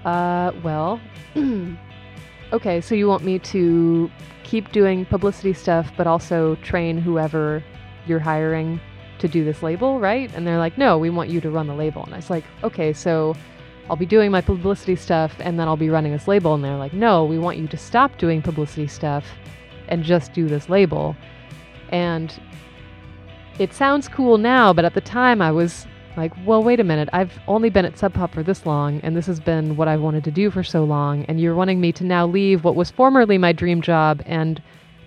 uh, 0.05 0.53
well, 0.63 1.01
okay, 2.53 2.81
so 2.81 2.95
you 2.95 3.09
want 3.09 3.25
me 3.25 3.39
to 3.41 4.11
keep 4.45 4.73
doing 4.73 5.05
publicity 5.05 5.53
stuff, 5.53 5.93
but 5.97 6.07
also 6.07 6.55
train 6.57 6.99
whoever 6.99 7.63
you're 8.07 8.19
hiring 8.19 8.81
to 9.19 9.29
do 9.29 9.45
this 9.45 9.63
label, 9.63 10.01
right? 10.01 10.33
And 10.35 10.47
they're 10.47 10.59
like, 10.59 10.79
no, 10.79 10.97
we 10.99 11.11
want 11.11 11.29
you 11.29 11.41
to 11.41 11.51
run 11.51 11.67
the 11.67 11.75
label. 11.75 12.05
And 12.05 12.15
I 12.15 12.19
was 12.19 12.31
like, 12.31 12.45
okay, 12.63 12.93
so 12.93 13.35
I'll 13.91 13.97
be 13.97 14.07
doing 14.07 14.31
my 14.31 14.41
publicity 14.41 14.97
stuff 14.97 15.35
and 15.41 15.59
then 15.59 15.67
I'll 15.69 15.77
be 15.77 15.91
running 15.91 16.13
this 16.13 16.29
label. 16.29 16.55
And 16.55 16.63
they're 16.63 16.77
like, 16.77 16.93
no, 16.93 17.25
we 17.25 17.39
want 17.39 17.59
you 17.59 17.67
to 17.69 17.77
stop 17.77 18.19
doing 18.19 18.43
publicity 18.43 18.87
stuff 18.87 19.25
and 19.89 20.05
just 20.05 20.33
do 20.33 20.47
this 20.47 20.69
label. 20.69 21.17
And 21.91 22.39
it 23.59 23.73
sounds 23.73 24.09
cool 24.09 24.39
now, 24.39 24.73
but 24.73 24.85
at 24.85 24.95
the 24.95 25.01
time 25.01 25.41
I 25.41 25.51
was 25.51 25.87
like, 26.17 26.33
well, 26.45 26.63
wait 26.63 26.81
a 26.81 26.85
minute. 26.85 27.09
I've 27.13 27.39
only 27.47 27.71
been 27.71 27.85
at 27.85 27.97
Sub 27.97 28.13
Pop 28.13 28.35
for 28.35 28.43
this 28.43 28.67
long, 28.67 29.01
and 29.03 29.17
this 29.17 29.27
has 29.27 29.39
been 29.39 29.77
what 29.77 29.87
I've 29.89 30.01
wanted 30.01 30.25
to 30.25 30.31
do 30.31 30.51
for 30.51 30.65
so 30.65 30.85
long. 30.85 31.25
And 31.27 31.41
you're 31.41 31.55
wanting 31.55 31.81
me 31.81 31.93
to 31.93 32.05
now 32.05 32.27
leave 32.27 32.65
what 32.65 32.75
was 32.75 32.91
formerly 32.91 33.39
my 33.39 33.53
dream 33.53 33.81
job 33.81 34.23
and 34.27 34.61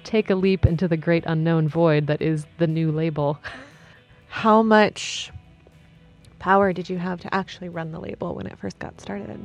take 0.03 0.29
a 0.29 0.35
leap 0.35 0.65
into 0.65 0.87
the 0.87 0.97
great 0.97 1.23
unknown 1.27 1.67
void 1.67 2.07
that 2.07 2.21
is 2.21 2.45
the 2.57 2.67
new 2.67 2.91
label. 2.91 3.39
How 4.29 4.63
much 4.63 5.31
power 6.41 6.73
did 6.73 6.89
you 6.89 6.97
have 6.97 7.21
to 7.21 7.31
actually 7.33 7.69
run 7.69 7.91
the 7.91 7.99
label 7.99 8.33
when 8.33 8.47
it 8.47 8.57
first 8.57 8.79
got 8.79 8.99
started? 8.99 9.39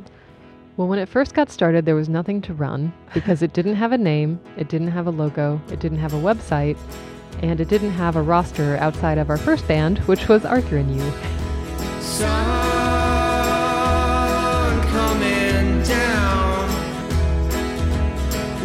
Well, 0.79 0.89
when 0.89 0.99
it 0.99 1.11
first 1.11 1.35
got 1.35 1.51
started, 1.51 1.85
there 1.85 1.95
was 1.95 2.09
nothing 2.09 2.41
to 2.43 2.55
run 2.55 2.91
because 3.13 3.43
it 3.43 3.53
didn't 3.53 3.75
have 3.77 3.93
a 3.93 3.99
name, 3.99 4.41
it 4.57 4.71
didn't 4.71 4.89
have 4.89 5.07
a 5.07 5.11
logo, 5.11 5.61
it 5.71 5.79
didn't 5.79 5.99
have 5.99 6.15
a 6.15 6.19
website, 6.19 6.79
and 7.43 7.61
it 7.61 7.69
didn't 7.69 7.91
have 7.93 8.17
a 8.17 8.23
roster 8.23 8.79
outside 8.79 9.19
of 9.19 9.29
our 9.29 9.37
first 9.37 9.69
band, 9.69 9.99
which 10.01 10.27
was 10.27 10.47
Arthur 10.47 10.79
and 10.79 10.97
Yu. 10.97 11.13
Sun 12.01 12.37
coming 14.89 15.83
down, 15.83 16.71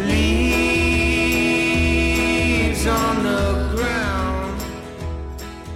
leaves 0.08 0.36
on 2.86 3.22
the 3.24 3.74
ground. 3.76 4.62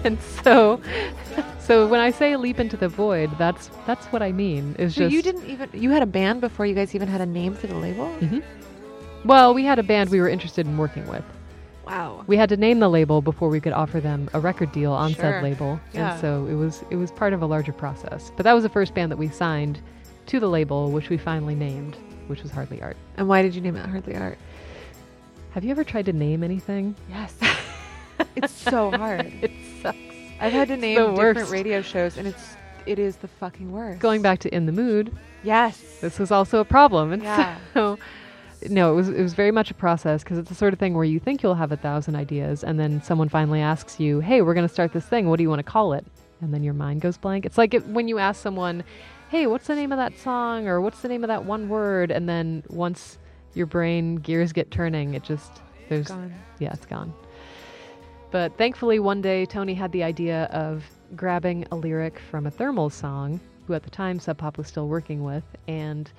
And 0.04 0.18
so, 0.42 0.80
so 1.66 1.86
when 1.86 2.00
I 2.00 2.10
say 2.10 2.36
leap 2.36 2.58
into 2.60 2.76
the 2.76 2.88
void, 2.88 3.30
that's 3.38 3.70
that's 3.86 4.06
what 4.06 4.22
I 4.22 4.32
mean. 4.32 4.74
Is 4.78 4.94
So 4.94 5.02
just 5.02 5.12
you 5.14 5.22
didn't 5.22 5.46
even 5.46 5.68
you 5.72 5.90
had 5.90 6.02
a 6.02 6.06
band 6.06 6.40
before 6.40 6.66
you 6.66 6.74
guys 6.74 6.94
even 6.94 7.08
had 7.08 7.20
a 7.20 7.26
name 7.26 7.54
for 7.54 7.66
the 7.66 7.74
label? 7.76 8.06
Mhm. 8.20 8.42
Well, 9.24 9.52
we 9.54 9.64
had 9.64 9.78
a 9.78 9.82
band 9.82 10.10
we 10.10 10.20
were 10.20 10.28
interested 10.28 10.66
in 10.66 10.76
working 10.78 11.06
with. 11.08 11.24
Wow. 11.86 12.24
We 12.26 12.36
had 12.36 12.48
to 12.48 12.56
name 12.56 12.80
the 12.80 12.88
label 12.88 13.22
before 13.22 13.48
we 13.48 13.60
could 13.60 13.72
offer 13.72 14.00
them 14.00 14.28
a 14.34 14.40
record 14.40 14.72
deal 14.72 14.92
on 14.92 15.12
Sure. 15.12 15.20
said 15.22 15.42
label, 15.42 15.80
Yeah. 15.92 16.12
and 16.12 16.20
so 16.20 16.46
it 16.50 16.54
was 16.54 16.82
it 16.90 16.96
was 16.96 17.10
part 17.12 17.32
of 17.32 17.42
a 17.42 17.46
larger 17.46 17.72
process. 17.72 18.32
But 18.36 18.44
that 18.44 18.52
was 18.52 18.62
the 18.64 18.68
first 18.68 18.94
band 18.94 19.10
that 19.12 19.16
we 19.18 19.28
signed 19.28 19.80
to 20.26 20.40
the 20.40 20.48
label, 20.48 20.90
which 20.90 21.08
we 21.10 21.16
finally 21.16 21.54
named, 21.54 21.96
which 22.26 22.42
was 22.42 22.50
Hardly 22.50 22.82
Art. 22.82 22.96
And 23.16 23.28
why 23.28 23.42
did 23.42 23.54
you 23.54 23.60
name 23.60 23.76
it 23.76 23.86
Hardly 23.86 24.16
Art? 24.16 24.38
Have 25.50 25.64
you 25.64 25.70
ever 25.70 25.84
tried 25.84 26.06
to 26.06 26.12
name 26.12 26.42
anything? 26.42 26.94
Yes. 27.08 27.34
it's 28.36 28.52
so 28.52 28.90
hard. 28.90 29.26
It 29.42 29.52
sucks. 29.82 29.96
I've 30.40 30.52
had 30.52 30.68
to 30.68 30.76
name 30.76 30.96
different 30.96 31.16
worst. 31.38 31.50
radio 31.52 31.82
shows 31.82 32.16
and 32.16 32.26
it's 32.28 32.56
it 32.86 32.98
is 32.98 33.16
the 33.16 33.28
fucking 33.28 33.72
worst. 33.72 33.98
Going 34.00 34.22
back 34.22 34.38
to 34.40 34.54
In 34.54 34.66
the 34.66 34.72
Mood, 34.72 35.12
Yes. 35.42 35.80
this 36.00 36.18
was 36.18 36.30
also 36.30 36.60
a 36.60 36.64
problem, 36.64 37.12
and 37.12 37.22
Yeah. 37.22 37.56
so 37.74 37.98
no, 38.70 38.92
it 38.92 38.96
was 38.96 39.08
it 39.08 39.20
was 39.22 39.34
very 39.34 39.50
much 39.50 39.70
a 39.70 39.74
process 39.74 40.22
because 40.22 40.38
it's 40.38 40.48
the 40.48 40.54
sort 40.54 40.72
of 40.72 40.78
thing 40.78 40.94
where 40.94 41.04
you 41.04 41.18
think 41.18 41.42
you'll 41.42 41.54
have 41.56 41.72
a 41.72 41.76
thousand 41.76 42.14
ideas, 42.16 42.62
and 42.64 42.78
then 42.78 43.02
someone 43.02 43.28
finally 43.28 43.60
asks 43.60 43.98
you, 43.98 44.20
"Hey, 44.20 44.40
we're 44.42 44.54
going 44.54 44.66
to 44.66 44.72
start 44.72 44.92
this 44.92 45.04
thing. 45.04 45.28
What 45.28 45.36
do 45.38 45.42
you 45.42 45.48
want 45.50 45.58
to 45.60 45.64
call 45.70 45.92
it?" 45.94 46.06
And 46.40 46.52
then 46.54 46.62
your 46.62 46.74
mind 46.74 47.00
goes 47.00 47.16
blank. 47.16 47.44
It's 47.46 47.58
like 47.58 47.74
it, 47.74 47.86
when 47.88 48.06
you 48.08 48.18
ask 48.18 48.40
someone, 48.42 48.84
"Hey, 49.30 49.46
what's 49.46 49.66
the 49.66 49.74
name 49.74 49.90
of 49.92 49.98
that 49.98 50.16
song?" 50.18 50.68
or 50.68 50.80
"What's 50.80 51.00
the 51.02 51.08
name 51.08 51.24
of 51.24 51.28
that 51.28 51.44
one 51.44 51.68
word?" 51.68 52.10
and 52.10 52.28
then 52.28 52.62
once 52.68 53.18
your 53.54 53.66
brain 53.66 54.16
gears 54.16 54.52
get 54.52 54.70
turning, 54.70 55.14
it 55.14 55.22
just 55.22 55.60
there's 55.88 56.08
Gone. 56.08 56.32
yeah, 56.58 56.72
it's 56.72 56.86
gone. 56.86 57.12
But 58.30 58.56
thankfully, 58.58 58.98
one 58.98 59.22
day 59.22 59.46
Tony 59.46 59.74
had 59.74 59.92
the 59.92 60.02
idea 60.02 60.44
of 60.44 60.84
grabbing 61.14 61.66
a 61.70 61.76
lyric 61.76 62.18
from 62.30 62.46
a 62.46 62.50
Thermals 62.50 62.92
song, 62.92 63.40
who 63.66 63.74
at 63.74 63.82
the 63.82 63.90
time 63.90 64.18
Sub 64.18 64.38
Pop 64.38 64.58
was 64.58 64.66
still 64.66 64.88
working 64.88 65.22
with, 65.24 65.44
and 65.68 66.10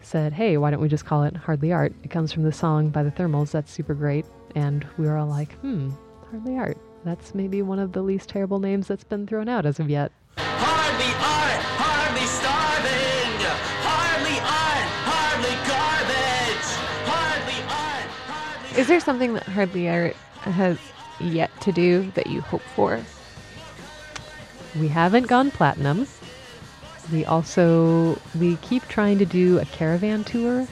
said, 0.00 0.32
Hey, 0.32 0.56
why 0.56 0.70
don't 0.70 0.80
we 0.80 0.88
just 0.88 1.04
call 1.06 1.22
it 1.24 1.36
Hardly 1.36 1.72
Art? 1.72 1.92
It 2.02 2.10
comes 2.10 2.32
from 2.32 2.42
the 2.42 2.52
song 2.52 2.88
by 2.88 3.02
the 3.02 3.10
Thermals. 3.10 3.50
That's 3.50 3.70
super 3.72 3.94
great. 3.94 4.26
And 4.54 4.86
we 4.98 5.06
were 5.06 5.16
all 5.16 5.26
like, 5.26 5.52
Hmm, 5.60 5.90
Hardly 6.30 6.56
Art. 6.56 6.78
That's 7.04 7.34
maybe 7.34 7.60
one 7.62 7.78
of 7.78 7.92
the 7.92 8.02
least 8.02 8.30
terrible 8.30 8.58
names 8.58 8.86
that's 8.86 9.04
been 9.04 9.26
thrown 9.26 9.48
out 9.48 9.66
as 9.66 9.78
of 9.78 9.90
yet. 9.90 10.10
Hardly 10.38 11.12
art, 11.20 11.62
hardly 11.76 12.26
starving. 12.26 13.40
Hardly 13.84 14.38
art, 14.40 14.88
hardly 15.04 15.54
garbage. 15.68 16.68
Hardly 17.04 17.60
art, 17.68 18.08
hardly. 18.26 18.80
Is 18.80 18.86
there 18.88 19.00
something 19.00 19.34
that 19.34 19.42
Hardly 19.44 19.88
Art 19.88 20.16
has 20.44 20.78
yet 21.20 21.50
to 21.62 21.72
do 21.72 22.10
that 22.14 22.26
you 22.26 22.40
hope 22.40 22.62
for? 22.62 23.00
We 24.78 24.88
haven't 24.88 25.26
gone 25.26 25.50
platinum. 25.50 26.06
We 27.12 27.24
also 27.24 28.18
we 28.38 28.56
keep 28.56 28.86
trying 28.88 29.18
to 29.18 29.26
do 29.26 29.58
a 29.58 29.64
caravan 29.66 30.24
tour, 30.24 30.66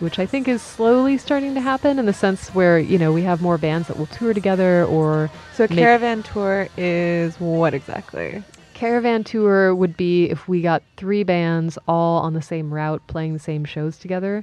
which 0.00 0.18
I 0.18 0.26
think 0.26 0.48
is 0.48 0.62
slowly 0.62 1.18
starting 1.18 1.54
to 1.54 1.60
happen 1.60 1.98
in 1.98 2.06
the 2.06 2.12
sense 2.12 2.48
where, 2.54 2.78
you 2.78 2.98
know, 2.98 3.12
we 3.12 3.22
have 3.22 3.42
more 3.42 3.58
bands 3.58 3.88
that 3.88 3.98
will 3.98 4.06
tour 4.06 4.34
together 4.34 4.84
or 4.86 5.30
So 5.54 5.68
caravan 5.68 6.22
tour 6.22 6.68
is 6.76 7.38
what 7.38 7.74
exactly? 7.74 8.42
caravan 8.80 9.22
tour 9.22 9.74
would 9.74 9.94
be 9.94 10.24
if 10.30 10.48
we 10.48 10.62
got 10.62 10.82
three 10.96 11.22
bands 11.22 11.78
all 11.86 12.22
on 12.22 12.32
the 12.32 12.40
same 12.40 12.72
route 12.72 13.06
playing 13.08 13.34
the 13.34 13.38
same 13.38 13.62
shows 13.62 13.98
together. 13.98 14.42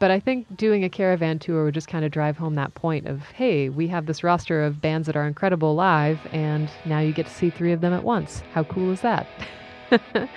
But 0.00 0.10
I 0.10 0.18
think 0.18 0.56
doing 0.56 0.82
a 0.82 0.88
caravan 0.88 1.38
tour 1.38 1.62
would 1.62 1.74
just 1.74 1.86
kind 1.86 2.06
of 2.06 2.10
drive 2.10 2.38
home 2.38 2.54
that 2.54 2.74
point 2.74 3.06
of, 3.06 3.20
hey, 3.32 3.68
we 3.68 3.86
have 3.88 4.06
this 4.06 4.24
roster 4.24 4.64
of 4.64 4.80
bands 4.80 5.06
that 5.06 5.14
are 5.14 5.26
incredible 5.26 5.74
live, 5.74 6.18
and 6.32 6.70
now 6.86 7.00
you 7.00 7.12
get 7.12 7.26
to 7.26 7.32
see 7.32 7.50
three 7.50 7.70
of 7.70 7.82
them 7.82 7.92
at 7.92 8.02
once. 8.02 8.42
How 8.54 8.64
cool 8.64 8.90
is 8.92 9.02
that? 9.02 9.26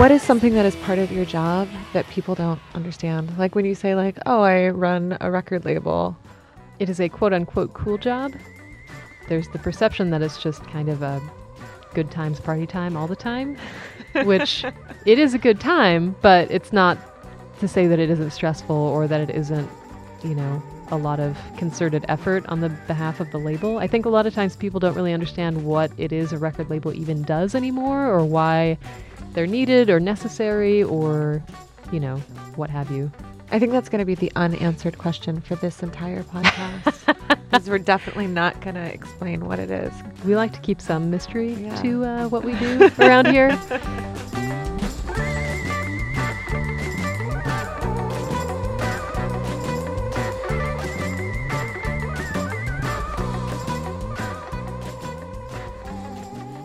What 0.00 0.10
is 0.10 0.22
something 0.22 0.54
that 0.54 0.64
is 0.64 0.74
part 0.76 0.98
of 0.98 1.12
your 1.12 1.26
job 1.26 1.68
that 1.92 2.08
people 2.08 2.34
don't 2.34 2.58
understand? 2.74 3.36
Like 3.36 3.54
when 3.54 3.66
you 3.66 3.74
say 3.74 3.94
like, 3.94 4.16
"Oh, 4.24 4.40
I 4.40 4.70
run 4.70 5.18
a 5.20 5.30
record 5.30 5.66
label." 5.66 6.16
it 6.78 6.88
is 6.88 7.00
a 7.00 7.10
quote 7.10 7.34
unquote 7.34 7.74
cool 7.74 7.98
job. 7.98 8.32
There's 9.28 9.46
the 9.48 9.58
perception 9.58 10.08
that 10.08 10.22
it's 10.22 10.42
just 10.42 10.64
kind 10.68 10.88
of 10.88 11.02
a 11.02 11.20
good 11.92 12.10
times 12.10 12.40
party 12.40 12.66
time 12.66 12.96
all 12.96 13.06
the 13.06 13.14
time, 13.14 13.58
which 14.24 14.64
it 15.04 15.18
is 15.18 15.34
a 15.34 15.38
good 15.38 15.60
time, 15.60 16.16
but 16.22 16.50
it's 16.50 16.72
not 16.72 16.96
to 17.58 17.68
say 17.68 17.86
that 17.86 17.98
it 17.98 18.08
isn't 18.08 18.30
stressful 18.30 18.74
or 18.74 19.06
that 19.06 19.20
it 19.20 19.36
isn't, 19.36 19.68
you 20.24 20.34
know, 20.34 20.62
a 20.88 20.96
lot 20.96 21.20
of 21.20 21.36
concerted 21.58 22.06
effort 22.08 22.46
on 22.46 22.60
the 22.60 22.70
behalf 22.88 23.20
of 23.20 23.30
the 23.32 23.38
label. 23.38 23.76
I 23.76 23.86
think 23.86 24.06
a 24.06 24.08
lot 24.08 24.26
of 24.26 24.32
times 24.32 24.56
people 24.56 24.80
don't 24.80 24.94
really 24.94 25.12
understand 25.12 25.66
what 25.66 25.92
it 25.98 26.10
is 26.10 26.32
a 26.32 26.38
record 26.38 26.70
label 26.70 26.94
even 26.94 27.20
does 27.22 27.54
anymore 27.54 28.06
or 28.06 28.24
why 28.24 28.78
they're 29.32 29.46
needed 29.46 29.90
or 29.90 30.00
necessary 30.00 30.82
or, 30.82 31.42
you 31.92 32.00
know, 32.00 32.16
what 32.56 32.70
have 32.70 32.90
you. 32.90 33.10
I 33.52 33.58
think 33.58 33.72
that's 33.72 33.88
going 33.88 33.98
to 34.00 34.04
be 34.04 34.14
the 34.14 34.30
unanswered 34.36 34.98
question 34.98 35.40
for 35.40 35.56
this 35.56 35.82
entire 35.82 36.22
podcast. 36.24 36.96
Because 37.50 37.68
we're 37.68 37.78
definitely 37.78 38.28
not 38.28 38.60
going 38.60 38.76
to 38.76 38.94
explain 38.94 39.44
what 39.44 39.58
it 39.58 39.72
is. 39.72 39.92
We 40.24 40.36
like 40.36 40.52
to 40.52 40.60
keep 40.60 40.80
some 40.80 41.10
mystery 41.10 41.54
Yeah. 41.54 41.82
to 41.82 42.04
uh, 42.04 42.28
what 42.28 42.44
we 42.44 42.54
do 42.54 42.88
around 43.00 43.26
here. 43.26 43.48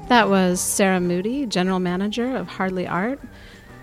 That 0.07 0.29
was 0.29 0.61
Sarah 0.61 0.99
Moody, 1.01 1.45
General 1.47 1.79
Manager 1.79 2.35
of 2.35 2.47
Hardly 2.47 2.87
Art. 2.87 3.19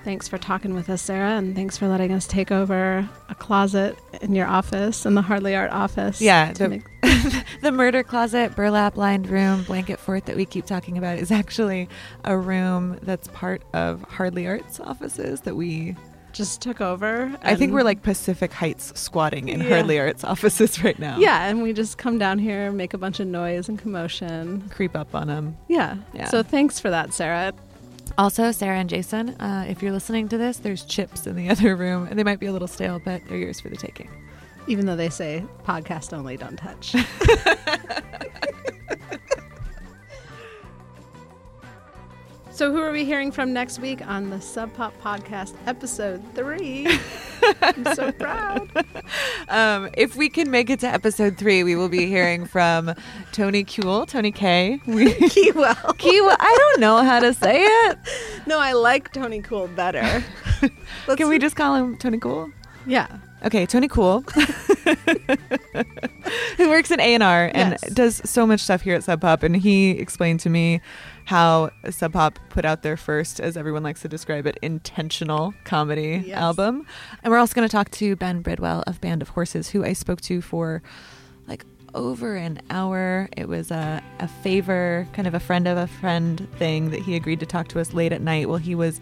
Thanks 0.05 0.29
for 0.29 0.39
talking 0.39 0.73
with 0.75 0.89
us, 0.89 1.03
Sarah, 1.03 1.33
and 1.37 1.55
thanks 1.55 1.77
for 1.77 1.89
letting 1.89 2.13
us 2.13 2.27
take 2.27 2.51
over 2.51 3.09
a 3.29 3.35
closet 3.35 3.97
in 4.21 4.35
your 4.35 4.47
office, 4.47 5.05
in 5.05 5.15
the 5.15 5.23
Hardly 5.23 5.55
Art 5.55 5.71
office. 5.73 6.21
Yeah, 6.21 6.53
the- 6.53 6.69
make- 6.69 6.87
the 7.63 7.73
murder 7.73 8.03
closet, 8.03 8.55
burlap 8.57 8.97
lined 8.97 9.29
room, 9.29 9.65
blanket 9.65 9.99
fort 9.99 10.27
that 10.27 10.37
we 10.37 10.45
keep 10.45 10.65
talking 10.65 10.97
about 10.97 11.19
is 11.19 11.31
actually 11.33 11.89
a 12.25 12.37
room 12.37 12.99
that's 13.03 13.29
part 13.29 13.63
of 13.75 14.03
Hardly 14.03 14.47
Arts 14.47 14.79
offices 14.81 15.41
that 15.43 15.57
we. 15.57 15.97
Just 16.33 16.61
took 16.61 16.81
over. 16.81 17.35
I 17.43 17.55
think 17.55 17.73
we're 17.73 17.83
like 17.83 18.03
Pacific 18.03 18.53
Heights 18.53 18.93
squatting 18.99 19.49
in 19.49 19.61
Yeah. 19.61 19.69
Hardly 19.69 19.99
Arts 19.99 20.25
offices 20.25 20.83
right 20.83 20.99
now. 20.99 21.19
Yeah, 21.19 21.47
and 21.47 21.63
we 21.63 21.73
just 21.73 21.99
come 21.99 22.19
down 22.19 22.39
here, 22.39 22.73
make 22.73 22.95
a 22.95 22.99
bunch 22.99 23.21
of 23.21 23.27
noise 23.27 23.69
and 23.69 23.79
commotion. 23.79 24.69
Creep 24.71 24.97
up 24.97 25.15
on 25.15 25.29
them. 25.29 25.57
Yeah. 25.69 25.97
Yeah. 26.15 26.29
So 26.29 26.43
thanks 26.43 26.79
for 26.81 26.91
that, 26.91 27.13
Sarah. 27.15 27.53
Also, 28.19 28.53
Sarah 28.53 28.77
and 28.79 28.91
Jason, 28.91 29.31
uh, 29.41 29.65
if 29.69 29.83
you're 29.83 29.93
listening 29.93 30.29
to 30.29 30.37
this, 30.37 30.59
there's 30.59 30.85
chips 30.85 31.27
in 31.27 31.35
the 31.37 31.49
other 31.51 31.75
room, 31.77 32.07
and 32.11 32.19
they 32.19 32.25
might 32.25 32.41
be 32.41 32.47
a 32.47 32.53
little 32.53 32.69
stale, 32.69 33.01
but 33.03 33.23
they're 33.29 33.39
yours 33.39 33.61
for 33.61 33.69
the 33.71 33.77
taking. 33.77 34.11
Even 34.69 34.87
though 34.87 34.97
they 34.97 35.09
say 35.09 35.45
podcast 35.65 36.13
only, 36.13 36.37
don't 36.37 36.57
touch. 36.57 36.95
so, 42.63 42.71
who 42.71 42.79
are 42.79 42.93
we 42.93 43.05
hearing 43.05 43.33
from 43.33 43.53
next 43.53 43.81
week 43.81 44.07
on 44.07 44.31
the 44.31 44.41
Sub 44.41 44.73
Pop 44.75 44.95
Podcast, 45.03 45.53
episode 45.67 46.23
three? 46.33 46.87
I'm 47.61 47.85
so 47.97 48.13
proud. 48.13 48.71
Um, 49.49 49.91
if 49.99 50.17
we 50.17 50.29
can 50.31 50.51
make 50.51 50.71
it 50.71 50.81
to 50.81 50.87
episode 50.87 51.37
three, 51.37 51.63
we 51.65 51.75
will 51.77 51.89
be 51.89 52.07
hearing 52.07 52.47
from 52.47 52.95
Tony 53.33 53.65
Kiewel, 53.65 54.07
Tony 54.07 54.31
K. 54.31 54.81
We, 54.87 55.13
Kiewel. 55.29 56.37
I 56.39 56.57
don't 56.59 56.81
know 56.81 57.03
how 57.03 57.19
to 57.21 57.35
say 57.35 57.65
it. 57.65 57.99
No, 58.47 58.59
I 58.59 58.73
like 58.73 59.13
Tony 59.13 59.43
Cool 59.43 59.67
better. 59.69 60.25
Let's- 60.63 61.19
Can 61.19 61.29
we 61.29 61.39
just 61.39 61.57
call 61.57 61.75
him 61.75 61.99
Tony 61.99 62.19
Cool? 62.19 62.51
Yeah. 62.87 63.09
Okay, 63.45 63.67
Tony 63.67 63.89
Cool, 63.89 64.25
who 66.57 66.69
works 66.71 66.91
in 66.91 67.01
A 67.01 67.15
and 67.15 67.23
R 67.23 67.51
and 67.55 67.79
Yes. 67.83 67.93
does 67.93 68.23
so 68.25 68.47
much 68.47 68.61
stuff 68.61 68.83
here 68.83 68.95
at 68.95 69.05
Sub 69.05 69.21
Pop, 69.21 69.43
and 69.43 69.57
he 69.57 69.91
explained 69.91 70.41
to 70.41 70.51
me 70.51 70.81
how 71.25 71.71
Sub 71.91 72.13
Pop 72.13 72.39
put 72.49 72.65
out 72.65 72.83
their 72.83 72.97
first, 72.97 73.39
as 73.41 73.57
everyone 73.57 73.83
likes 73.83 74.03
to 74.03 74.09
describe 74.09 74.47
it, 74.47 74.59
intentional 74.63 75.55
comedy 75.65 76.23
Yes. 76.27 76.39
album. 76.39 76.87
And 77.23 77.31
we're 77.33 77.39
also 77.39 77.55
going 77.55 77.67
to 77.69 77.73
talk 77.73 77.91
to 77.93 78.17
Ben 78.17 78.43
Bridwell 78.43 78.83
of 78.87 79.01
Band 79.01 79.23
of 79.23 79.31
Horses, 79.31 79.71
who 79.71 79.85
I 79.85 79.93
spoke 79.93 80.21
to 80.23 80.41
for 80.41 80.83
like 81.47 81.65
over 81.95 82.37
an 82.37 82.61
hour. 82.71 83.29
It 83.37 83.49
was 83.49 83.71
a, 83.71 84.03
a 84.19 84.27
favor, 84.29 85.07
kind 85.13 85.29
of 85.29 85.35
a 85.35 85.41
friend 85.41 85.69
of 85.69 85.77
a 85.79 85.87
friend 85.87 86.49
thing 86.59 86.91
that 86.91 87.01
he 87.03 87.15
agreed 87.17 87.41
to 87.41 87.47
talk 87.47 87.69
to 87.69 87.81
us 87.81 87.93
late 87.93 88.13
at 88.13 88.21
night 88.23 88.49
while 88.49 88.59
he 88.59 88.75
was 88.75 89.01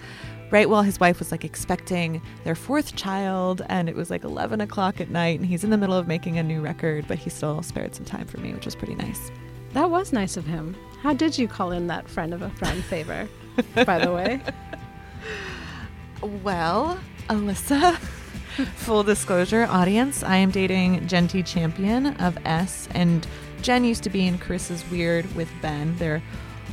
right 0.51 0.69
while 0.69 0.83
his 0.83 0.99
wife 1.01 1.19
was 1.19 1.31
like 1.31 1.45
expecting 1.45 2.21
their 2.45 2.55
fourth 2.55 2.97
child 2.97 3.63
and 3.69 3.89
it 3.89 3.97
was 3.97 4.11
like 4.11 4.25
11 4.25 4.61
o'clock 4.61 5.01
at 5.01 5.11
night 5.11 5.39
and 5.39 5.47
he's 5.49 5.65
in 5.65 5.71
the 5.71 5.77
middle 5.79 5.97
of 5.97 6.07
making 6.09 6.39
a 6.39 6.43
new 6.43 6.61
record 6.61 7.05
but 7.09 7.19
he 7.19 7.31
still 7.31 7.63
spared 7.63 7.95
some 7.95 8.05
time 8.05 8.27
for 8.27 8.39
me 8.39 8.53
which 8.53 8.65
was 8.65 8.75
pretty 8.75 8.95
nice 8.95 9.31
That 9.73 9.91
was 9.91 10.13
nice 10.13 10.37
of 10.37 10.47
him. 10.47 10.75
How 11.03 11.15
did 11.15 11.39
you 11.39 11.47
call 11.49 11.71
in 11.71 11.87
that 11.87 12.09
friend 12.09 12.35
of 12.35 12.43
a 12.43 12.51
friend 12.51 12.85
favor, 12.85 13.29
by 13.87 13.99
the 13.99 14.13
way? 14.13 14.41
well 16.43 16.99
alyssa 17.29 17.97
full 18.77 19.03
disclosure 19.03 19.67
audience 19.71 20.23
i 20.23 20.37
am 20.37 20.51
dating 20.51 21.07
genty 21.07 21.43
champion 21.43 22.09
of 22.21 22.37
s 22.45 22.89
and 22.95 23.27
jen 23.63 23.85
used 23.85 24.03
to 24.03 24.11
be 24.11 24.27
in 24.27 24.37
Carissa's 24.39 24.83
Wierd 24.85 25.33
with 25.35 25.49
ben 25.63 25.97
they're 25.97 26.23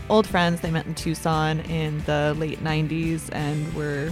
old 0.10 0.27
friends 0.27 0.62
they 0.62 0.71
met 0.71 0.86
in 0.86 0.95
tucson 0.95 1.60
in 1.62 1.99
the 2.05 2.36
late 2.38 2.63
90s 2.63 3.29
and 3.31 3.73
were 3.73 4.12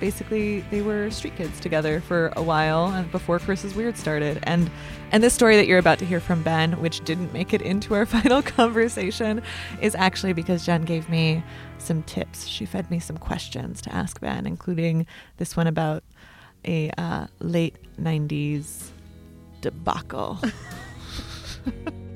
basically 0.00 0.60
they 0.70 0.82
were 0.82 1.10
street 1.10 1.36
kids 1.36 1.58
together 1.60 2.00
for 2.00 2.32
a 2.36 2.42
while 2.42 2.86
and 2.86 3.10
before 3.10 3.38
Carissa's 3.38 3.72
Wierd 3.74 3.96
started. 3.96 4.38
And 4.44 4.70
and 5.10 5.22
this 5.22 5.34
story 5.34 5.56
that 5.56 5.66
you're 5.66 5.78
about 5.78 5.98
to 6.00 6.04
hear 6.04 6.20
from 6.20 6.42
Ben, 6.42 6.80
which 6.80 7.04
didn't 7.04 7.32
make 7.32 7.52
it 7.52 7.62
into 7.62 7.94
our 7.94 8.06
final 8.16 8.42
conversation, 8.42 9.42
is 9.80 9.94
actually 9.94 10.32
because 10.32 10.64
Jen 10.64 10.82
gave 10.82 11.08
me 11.08 11.42
some 11.78 12.02
tips. 12.04 12.46
She 12.46 12.66
fed 12.66 12.90
me 12.90 12.98
some 13.00 13.16
questions 13.16 13.80
to 13.82 13.94
ask 13.94 14.20
Ben, 14.20 14.46
including 14.46 15.06
this 15.38 15.56
one 15.56 15.66
about 15.66 16.04
a 16.64 16.90
uh, 16.98 17.26
late 17.38 17.76
90s 18.00 18.90
debacle. 19.60 20.38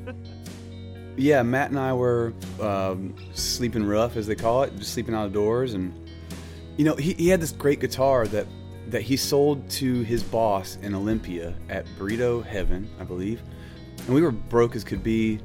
Yeah, 1.16 1.42
Matt 1.42 1.70
and 1.70 1.78
I 1.78 1.92
were 1.92 2.32
um, 2.60 3.14
sleeping 3.34 3.84
rough, 3.84 4.16
as 4.16 4.26
they 4.26 4.34
call 4.34 4.62
it, 4.62 4.74
just 4.76 4.94
sleeping 4.94 5.14
out 5.14 5.26
of 5.26 5.32
doors. 5.32 5.74
And 5.74 5.92
you 6.76 6.84
know, 6.84 6.96
he, 6.96 7.12
he 7.14 7.28
had 7.28 7.40
this 7.40 7.52
great 7.52 7.80
guitar 7.80 8.26
that 8.28 8.46
that 8.88 9.02
he 9.02 9.16
sold 9.16 9.68
to 9.70 10.02
his 10.02 10.22
boss 10.22 10.76
in 10.82 10.94
Olympia 10.94 11.54
at 11.68 11.86
Burrito 11.98 12.44
Heaven, 12.44 12.90
I 12.98 13.04
believe. 13.04 13.40
And 14.06 14.14
we 14.14 14.22
were 14.22 14.32
broke 14.32 14.74
as 14.74 14.84
could 14.84 15.02
be. 15.02 15.40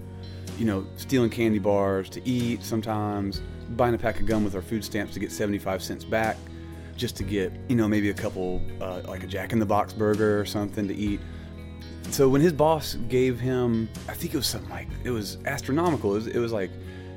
You 0.58 0.66
know, 0.66 0.88
stealing 0.96 1.30
candy 1.30 1.60
bars 1.60 2.10
to 2.10 2.28
eat 2.28 2.64
sometimes, 2.64 3.44
buying 3.76 3.94
a 3.94 3.98
pack 3.98 4.20
of 4.20 4.26
gum 4.26 4.44
with 4.44 4.56
our 4.56 4.62
food 4.62 4.84
stamps 4.84 5.14
to 5.14 5.20
get 5.20 5.32
75 5.32 5.84
cents 5.84 6.04
back, 6.04 6.36
just 6.96 7.16
to 7.18 7.24
get, 7.24 7.54
you 7.68 7.76
know, 7.76 7.88
maybe 7.88 8.10
a 8.10 8.14
couple, 8.14 8.60
uh, 8.82 9.02
like 9.08 9.24
a 9.24 9.28
Jack 9.28 9.54
in 9.54 9.60
the 9.60 9.68
Box 9.68 9.94
burger 9.94 10.40
or 10.40 10.46
something 10.46 10.88
to 10.88 10.96
eat. 10.96 11.20
So 12.10 12.28
when 12.28 12.42
his 12.42 12.54
boss 12.54 12.96
gave 13.10 13.40
him, 13.40 13.90
I 14.10 14.14
think 14.14 14.34
it 14.34 14.38
was 14.38 14.48
something 14.48 14.70
like 14.72 14.88
it 15.04 15.12
was 15.12 15.38
astronomical. 15.46 16.12
It 16.14 16.16
was, 16.16 16.28
it 16.28 16.40
was 16.40 16.52
like 16.52 16.72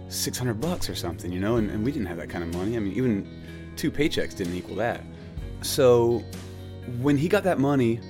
six 0.09 0.37
hundred 0.37 0.61
bucks 0.61 0.91
or 0.91 0.95
something, 0.95 1.33
you 1.33 1.41
know, 1.41 1.57
and, 1.57 1.71
and 1.71 1.85
we 1.85 1.91
didn't 1.93 2.09
have 2.09 2.19
that 2.19 2.29
kind 2.29 2.45
of 2.45 2.55
money. 2.55 2.77
I 2.77 2.81
mean, 2.81 2.93
even 2.93 3.75
two 3.77 3.91
paychecks 3.91 4.37
didn't 4.37 4.55
equal 4.55 4.77
that. 4.77 5.03
So 5.63 6.23
when 7.01 7.17
he 7.17 7.29
got 7.29 7.45
that 7.45 7.59
money, 7.59 8.01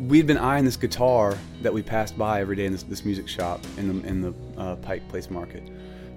we'd 0.00 0.26
been 0.26 0.38
eyeing 0.38 0.64
this 0.64 0.76
guitar 0.76 1.36
that 1.62 1.72
we 1.72 1.82
passed 1.82 2.18
by 2.18 2.40
every 2.40 2.56
day 2.56 2.66
in 2.66 2.72
this, 2.72 2.82
this 2.82 3.04
music 3.04 3.26
shop 3.26 3.64
in 3.76 3.88
the 3.88 4.06
in 4.06 4.20
the 4.20 4.34
uh, 4.56 4.76
Pike 4.76 5.08
Place 5.08 5.30
Market, 5.30 5.68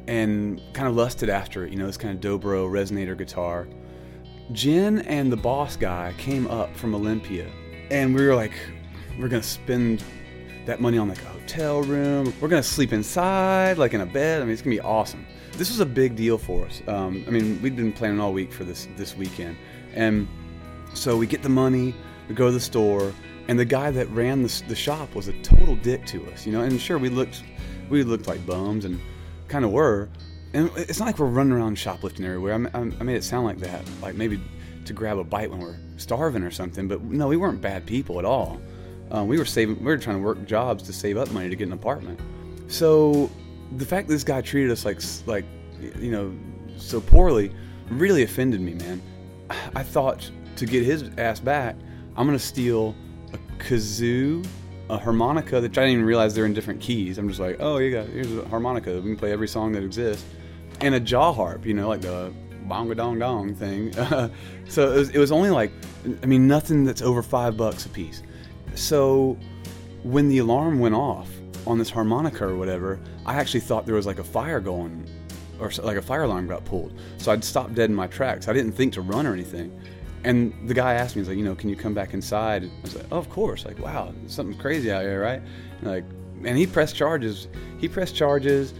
and 0.07 0.61
kind 0.73 0.87
of 0.87 0.95
lusted 0.95 1.29
after 1.29 1.65
it. 1.65 1.71
You 1.71 1.77
know, 1.79 1.87
this 1.87 1.97
kind 1.97 2.13
of 2.13 2.21
dobro 2.21 2.69
resonator 2.69 3.17
guitar. 3.17 3.67
Jen 4.51 4.99
and 4.99 5.31
the 5.31 5.37
boss 5.37 5.75
guy 5.75 6.13
came 6.17 6.47
up 6.47 6.75
from 6.75 6.93
Olympia, 6.93 7.49
and 7.89 8.13
we 8.13 8.25
were 8.25 8.35
like, 8.35 8.53
we're 9.17 9.27
gonna 9.27 9.43
spend 9.43 10.03
that 10.65 10.81
money 10.81 10.97
on 10.97 11.09
like 11.09 11.21
a 11.21 11.25
hotel 11.25 11.81
room. 11.81 12.33
We're 12.39 12.47
gonna 12.47 12.63
sleep 12.63 12.93
inside, 12.93 13.77
like 13.77 13.93
in 13.93 14.01
a 14.01 14.05
bed. 14.05 14.41
I 14.41 14.45
mean, 14.45 14.53
it's 14.53 14.61
gonna 14.61 14.75
be 14.75 14.81
awesome. 14.81 15.25
This 15.53 15.69
was 15.69 15.79
a 15.79 15.85
big 15.85 16.15
deal 16.15 16.37
for 16.37 16.65
us. 16.65 16.81
Um, 16.87 17.23
I 17.27 17.31
mean, 17.31 17.61
we'd 17.61 17.75
been 17.75 17.91
planning 17.91 18.19
all 18.19 18.33
week 18.33 18.51
for 18.51 18.63
this 18.63 18.87
this 18.95 19.15
weekend, 19.15 19.57
and 19.93 20.27
so 20.93 21.17
we 21.17 21.27
get 21.27 21.41
the 21.41 21.49
money, 21.49 21.95
we 22.27 22.35
go 22.35 22.47
to 22.47 22.51
the 22.51 22.59
store, 22.59 23.13
and 23.47 23.57
the 23.57 23.65
guy 23.65 23.91
that 23.91 24.09
ran 24.09 24.43
the, 24.43 24.63
the 24.67 24.75
shop 24.75 25.15
was 25.15 25.27
a 25.27 25.33
total 25.41 25.75
dick 25.77 26.05
to 26.07 26.25
us, 26.31 26.45
you 26.45 26.51
know. 26.51 26.61
And 26.61 26.79
sure, 26.79 26.97
we 26.97 27.09
looked 27.09 27.43
we 27.89 28.03
looked 28.03 28.27
like 28.27 28.45
bums 28.45 28.85
and 28.85 28.99
kind 29.47 29.65
of 29.65 29.71
were. 29.71 30.09
And 30.53 30.71
it's 30.75 30.99
not 30.99 31.05
like 31.05 31.19
we're 31.19 31.27
running 31.27 31.53
around 31.53 31.77
shoplifting 31.77 32.25
everywhere. 32.25 32.53
I, 32.73 32.77
I, 32.77 32.81
I 32.81 33.03
made 33.03 33.15
it 33.15 33.23
sound 33.23 33.45
like 33.45 33.59
that, 33.59 33.83
like 34.01 34.15
maybe 34.15 34.39
to 34.85 34.93
grab 34.93 35.17
a 35.17 35.23
bite 35.23 35.51
when 35.51 35.59
we're 35.59 35.77
starving 35.97 36.43
or 36.43 36.51
something. 36.51 36.87
But 36.87 37.01
no, 37.03 37.27
we 37.27 37.37
weren't 37.37 37.61
bad 37.61 37.85
people 37.85 38.19
at 38.19 38.25
all. 38.25 38.59
Um, 39.11 39.27
we 39.27 39.37
were 39.37 39.45
saving. 39.45 39.79
We 39.79 39.85
were 39.85 39.97
trying 39.97 40.17
to 40.17 40.23
work 40.23 40.45
jobs 40.45 40.83
to 40.83 40.93
save 40.93 41.17
up 41.17 41.31
money 41.31 41.49
to 41.49 41.55
get 41.55 41.67
an 41.67 41.73
apartment. 41.73 42.19
So 42.67 43.29
the 43.77 43.85
fact 43.85 44.07
that 44.07 44.13
this 44.13 44.23
guy 44.23 44.41
treated 44.41 44.71
us 44.71 44.85
like 44.85 45.01
like 45.25 45.45
you 45.99 46.11
know 46.11 46.33
so 46.77 46.99
poorly 46.99 47.51
really 47.89 48.23
offended 48.23 48.61
me, 48.61 48.73
man. 48.73 49.01
I 49.75 49.83
thought 49.83 50.29
to 50.57 50.65
get 50.65 50.83
his 50.83 51.09
ass 51.17 51.39
back, 51.39 51.75
I'm 52.15 52.25
gonna 52.25 52.39
steal 52.39 52.95
a 53.33 53.37
kazoo, 53.63 54.45
a 54.89 54.97
harmonica 54.97 55.61
that 55.61 55.71
I 55.77 55.81
didn't 55.81 55.91
even 55.91 56.05
realize 56.05 56.35
they're 56.35 56.45
in 56.45 56.53
different 56.53 56.81
keys. 56.81 57.17
I'm 57.17 57.29
just 57.29 57.39
like, 57.39 57.57
oh, 57.59 57.77
you 57.77 57.91
got 57.91 58.07
here's 58.07 58.35
a 58.35 58.47
harmonica. 58.49 58.95
We 58.95 59.01
can 59.01 59.17
play 59.17 59.31
every 59.31 59.47
song 59.47 59.71
that 59.73 59.83
exists, 59.83 60.25
and 60.81 60.95
a 60.95 60.99
jaw 60.99 61.31
harp. 61.31 61.65
You 61.65 61.73
know, 61.73 61.87
like 61.87 62.01
the 62.01 62.33
bonga 62.67 62.95
dong 62.95 63.19
dong 63.19 63.55
thing. 63.55 63.93
so 64.67 64.91
it 64.91 64.97
was, 64.97 65.09
it 65.11 65.17
was 65.17 65.31
only 65.31 65.49
like, 65.49 65.71
I 66.21 66.25
mean, 66.25 66.47
nothing 66.47 66.83
that's 66.83 67.01
over 67.01 67.21
five 67.23 67.57
bucks 67.57 67.85
a 67.85 67.89
piece. 67.89 68.23
So 68.77 69.37
when 70.03 70.29
the 70.29 70.37
alarm 70.37 70.79
went 70.79 70.95
off 70.95 71.29
on 71.65 71.79
this 71.79 71.89
harmonica 71.89 72.45
or 72.45 72.55
whatever, 72.55 72.99
I 73.25 73.33
actually 73.33 73.61
thought 73.61 73.85
there 73.85 73.95
was 73.95 74.05
like 74.05 74.19
a 74.19 74.23
fire 74.23 74.59
going, 74.59 75.09
or 75.59 75.71
like 75.81 75.97
a 75.97 76.01
fire 76.01 76.23
alarm 76.23 76.47
got 76.47 76.63
pulled. 76.63 76.93
So 77.17 77.31
I'd 77.31 77.43
stopped 77.43 77.73
dead 77.73 77.89
in 77.89 77.95
my 77.95 78.07
tracks. 78.07 78.47
I 78.47 78.53
didn't 78.53 78.73
think 78.73 78.93
to 78.93 79.01
run 79.01 79.25
or 79.25 79.33
anything. 79.33 79.77
And 80.23 80.53
the 80.67 80.73
guy 80.73 80.93
asked 80.93 81.15
me, 81.15 81.21
he's 81.21 81.29
like, 81.29 81.37
you 81.37 81.43
know, 81.43 81.55
can 81.55 81.69
you 81.69 81.75
come 81.75 81.93
back 81.93 82.13
inside? 82.13 82.65
I 82.65 82.69
was 82.83 82.95
like, 82.95 83.05
oh, 83.11 83.17
of 83.17 83.29
course. 83.29 83.65
Like, 83.65 83.79
wow, 83.79 84.13
something 84.27 84.57
crazy 84.57 84.91
out 84.91 85.01
here, 85.01 85.21
right? 85.21 85.41
And 85.79 85.91
like, 85.91 86.05
and 86.43 86.55
he 86.57 86.67
pressed 86.67 86.95
charges. 86.95 87.47
He 87.79 87.87
pressed 87.87 88.15
charges. 88.15 88.73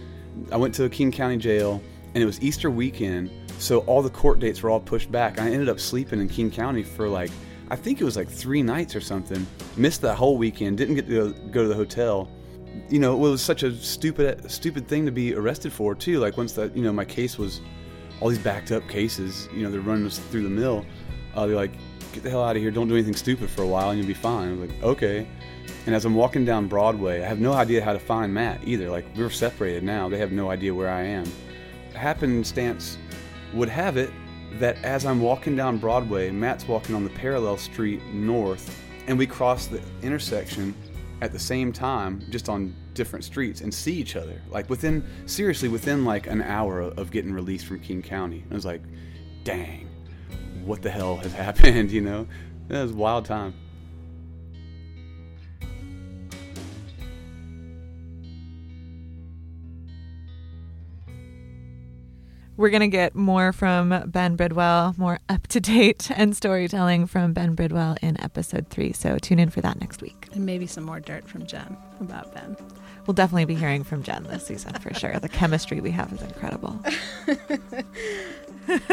I 0.52 0.56
went 0.56 0.74
to 0.76 0.88
King 0.88 1.10
County 1.10 1.36
Jail, 1.36 1.82
and 2.14 2.22
it 2.22 2.26
was 2.26 2.40
Easter 2.40 2.70
weekend, 2.70 3.30
so 3.58 3.80
all 3.80 4.02
the 4.02 4.10
court 4.10 4.38
dates 4.38 4.62
were 4.62 4.70
all 4.70 4.78
pushed 4.80 5.10
back. 5.10 5.40
I 5.40 5.50
ended 5.50 5.68
up 5.68 5.80
sleeping 5.80 6.20
in 6.20 6.28
King 6.28 6.50
County 6.50 6.84
for 6.84 7.08
like, 7.08 7.32
I 7.70 7.76
think 7.76 8.00
it 8.00 8.04
was 8.04 8.16
like 8.16 8.28
three 8.28 8.62
nights 8.62 8.96
or 8.96 9.00
something. 9.00 9.46
Missed 9.76 10.00
that 10.02 10.16
whole 10.16 10.38
weekend. 10.38 10.78
Didn't 10.78 10.94
get 10.94 11.06
to 11.08 11.34
go, 11.50 11.62
to 11.62 11.68
the 11.68 11.74
hotel. 11.74 12.30
You 12.88 12.98
know, 12.98 13.14
it 13.14 13.18
was 13.18 13.42
such 13.42 13.62
a 13.62 13.74
stupid, 13.76 14.50
stupid 14.50 14.88
thing 14.88 15.04
to 15.04 15.12
be 15.12 15.34
arrested 15.34 15.72
for 15.72 15.94
too. 15.94 16.18
Like 16.18 16.36
once 16.36 16.52
that, 16.54 16.76
you 16.76 16.82
know, 16.82 16.92
my 16.92 17.04
case 17.04 17.38
was 17.38 17.60
all 18.20 18.28
these 18.28 18.38
backed 18.38 18.72
up 18.72 18.88
cases. 18.88 19.48
You 19.52 19.62
know, 19.62 19.70
they're 19.70 19.80
running 19.80 20.06
us 20.06 20.18
through 20.18 20.44
the 20.44 20.50
mill. 20.50 20.84
Uh, 21.34 21.46
they're 21.46 21.56
like, 21.56 21.72
get 22.12 22.22
the 22.22 22.30
hell 22.30 22.42
out 22.42 22.56
of 22.56 22.62
here. 22.62 22.70
Don't 22.70 22.88
do 22.88 22.94
anything 22.94 23.14
stupid 23.14 23.50
for 23.50 23.62
a 23.62 23.66
while, 23.66 23.90
and 23.90 23.98
you'll 23.98 24.08
be 24.08 24.14
fine. 24.14 24.48
I 24.48 24.50
was 24.52 24.70
like, 24.70 24.82
okay. 24.82 25.28
And 25.86 25.94
as 25.94 26.04
I'm 26.04 26.14
walking 26.14 26.44
down 26.44 26.68
Broadway, 26.68 27.22
I 27.22 27.26
have 27.26 27.38
no 27.38 27.52
idea 27.52 27.84
how 27.84 27.92
to 27.92 27.98
find 27.98 28.32
Matt 28.32 28.60
either. 28.66 28.90
Like 28.90 29.04
we're 29.16 29.30
separated 29.30 29.82
now. 29.82 30.08
They 30.08 30.18
have 30.18 30.32
no 30.32 30.50
idea 30.50 30.74
where 30.74 30.90
I 30.90 31.02
am. 31.02 31.24
Happenstance 31.94 32.98
would 33.52 33.68
have 33.68 33.96
it 33.96 34.10
that 34.54 34.82
as 34.84 35.04
I'm 35.04 35.20
walking 35.20 35.56
down 35.56 35.78
Broadway, 35.78 36.30
Matt's 36.30 36.66
walking 36.66 36.94
on 36.94 37.04
the 37.04 37.10
parallel 37.10 37.56
street 37.56 38.02
north, 38.12 38.82
and 39.06 39.18
we 39.18 39.26
cross 39.26 39.66
the 39.66 39.80
intersection 40.02 40.74
at 41.20 41.32
the 41.32 41.38
same 41.38 41.72
time, 41.72 42.22
just 42.30 42.48
on 42.48 42.74
different 42.94 43.24
streets, 43.24 43.60
and 43.60 43.72
see 43.72 43.94
each 43.94 44.16
other. 44.16 44.40
Like 44.50 44.68
within, 44.70 45.04
seriously, 45.26 45.68
within 45.68 46.04
like 46.04 46.26
an 46.26 46.42
hour 46.42 46.80
of 46.80 47.10
getting 47.10 47.32
released 47.32 47.66
from 47.66 47.80
King 47.80 48.02
County. 48.02 48.44
I 48.50 48.54
was 48.54 48.64
like, 48.64 48.82
dang, 49.44 49.88
what 50.64 50.82
the 50.82 50.90
hell 50.90 51.16
has 51.16 51.32
happened? 51.46 51.90
You 51.90 52.00
know, 52.02 52.26
that 52.68 52.82
was 52.82 52.92
wild 52.92 53.24
time. 53.24 53.54
We're 62.58 62.70
going 62.70 62.80
to 62.80 62.88
get 62.88 63.14
more 63.14 63.52
from 63.52 64.02
Ben 64.08 64.36
Bridwell, 64.36 64.98
more 64.98 65.20
up 65.28 65.46
to 65.46 65.60
date 65.60 66.10
and 66.16 66.36
storytelling 66.36 67.06
from 67.06 67.32
Ben 67.32 67.54
Bridwell 67.54 67.96
in 68.02 68.20
episode 68.20 68.68
three. 68.68 68.92
So 68.92 69.16
tune 69.16 69.38
in 69.38 69.48
for 69.48 69.60
that 69.60 69.80
next 69.80 70.02
week. 70.02 70.26
And 70.32 70.44
maybe 70.44 70.66
some 70.66 70.82
more 70.82 70.98
dirt 70.98 71.28
from 71.28 71.46
Jen 71.46 71.76
about 72.00 72.34
Ben. 72.34 72.56
We'll 73.08 73.14
definitely 73.14 73.46
be 73.46 73.54
hearing 73.54 73.84
from 73.84 74.02
Jen 74.02 74.24
this 74.24 74.44
season 74.44 74.74
for 74.74 74.92
sure. 74.92 75.18
The 75.18 75.30
chemistry 75.30 75.80
we 75.80 75.92
have 75.92 76.12
is 76.12 76.20
incredible. 76.20 76.78